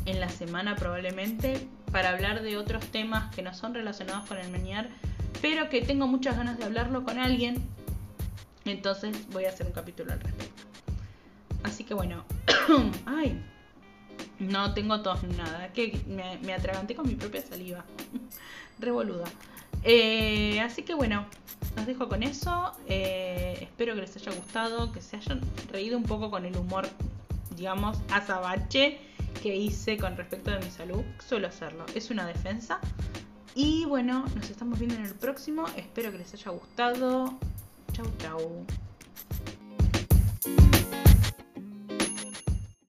en 0.05 0.21
la 0.21 0.29
semana 0.29 0.77
probablemente 0.77 1.67
para 1.91 2.11
hablar 2.11 2.41
de 2.41 2.55
otros 2.55 2.85
temas 2.85 3.35
que 3.35 3.41
no 3.41 3.53
son 3.53 3.73
relacionados 3.73 4.25
con 4.29 4.37
el 4.37 4.49
meñar, 4.49 4.87
pero 5.41 5.69
que 5.69 5.81
tengo 5.81 6.07
muchas 6.07 6.37
ganas 6.37 6.57
de 6.57 6.63
hablarlo 6.63 7.03
con 7.03 7.19
alguien. 7.19 7.61
Entonces 8.71 9.17
voy 9.31 9.45
a 9.45 9.49
hacer 9.49 9.67
un 9.67 9.73
capítulo 9.73 10.13
al 10.13 10.19
respecto. 10.19 10.63
Así 11.63 11.83
que 11.83 11.93
bueno. 11.93 12.23
Ay. 13.05 13.41
No 14.39 14.73
tengo 14.73 15.01
tos 15.01 15.23
nada. 15.23 15.71
Que 15.73 15.99
me, 16.07 16.53
atraganté 16.53 16.95
con 16.95 17.07
mi 17.07 17.15
propia 17.15 17.41
saliva. 17.41 17.83
Revoluda. 18.79 19.25
Eh, 19.83 20.59
así 20.61 20.83
que 20.83 20.93
bueno, 20.93 21.25
los 21.75 21.85
dejo 21.85 22.07
con 22.07 22.23
eso. 22.23 22.71
Eh, 22.87 23.57
espero 23.61 23.95
que 23.95 24.01
les 24.01 24.15
haya 24.15 24.31
gustado, 24.33 24.91
que 24.91 25.01
se 25.01 25.17
hayan 25.17 25.41
reído 25.71 25.97
un 25.97 26.03
poco 26.03 26.31
con 26.31 26.45
el 26.45 26.55
humor, 26.55 26.87
digamos, 27.55 27.97
azabache 28.11 28.99
que 29.41 29.55
hice 29.55 29.97
con 29.97 30.17
respecto 30.17 30.51
de 30.51 30.59
mi 30.59 30.71
salud. 30.71 31.01
Suelo 31.25 31.47
hacerlo. 31.47 31.85
Es 31.95 32.09
una 32.09 32.25
defensa. 32.25 32.79
Y 33.55 33.85
bueno, 33.85 34.25
nos 34.35 34.49
estamos 34.49 34.79
viendo 34.79 34.95
en 34.95 35.05
el 35.05 35.15
próximo. 35.15 35.65
Espero 35.75 36.11
que 36.11 36.19
les 36.19 36.33
haya 36.33 36.51
gustado. 36.51 37.37
Tchau, 37.99 38.11
tchau. 38.17 38.65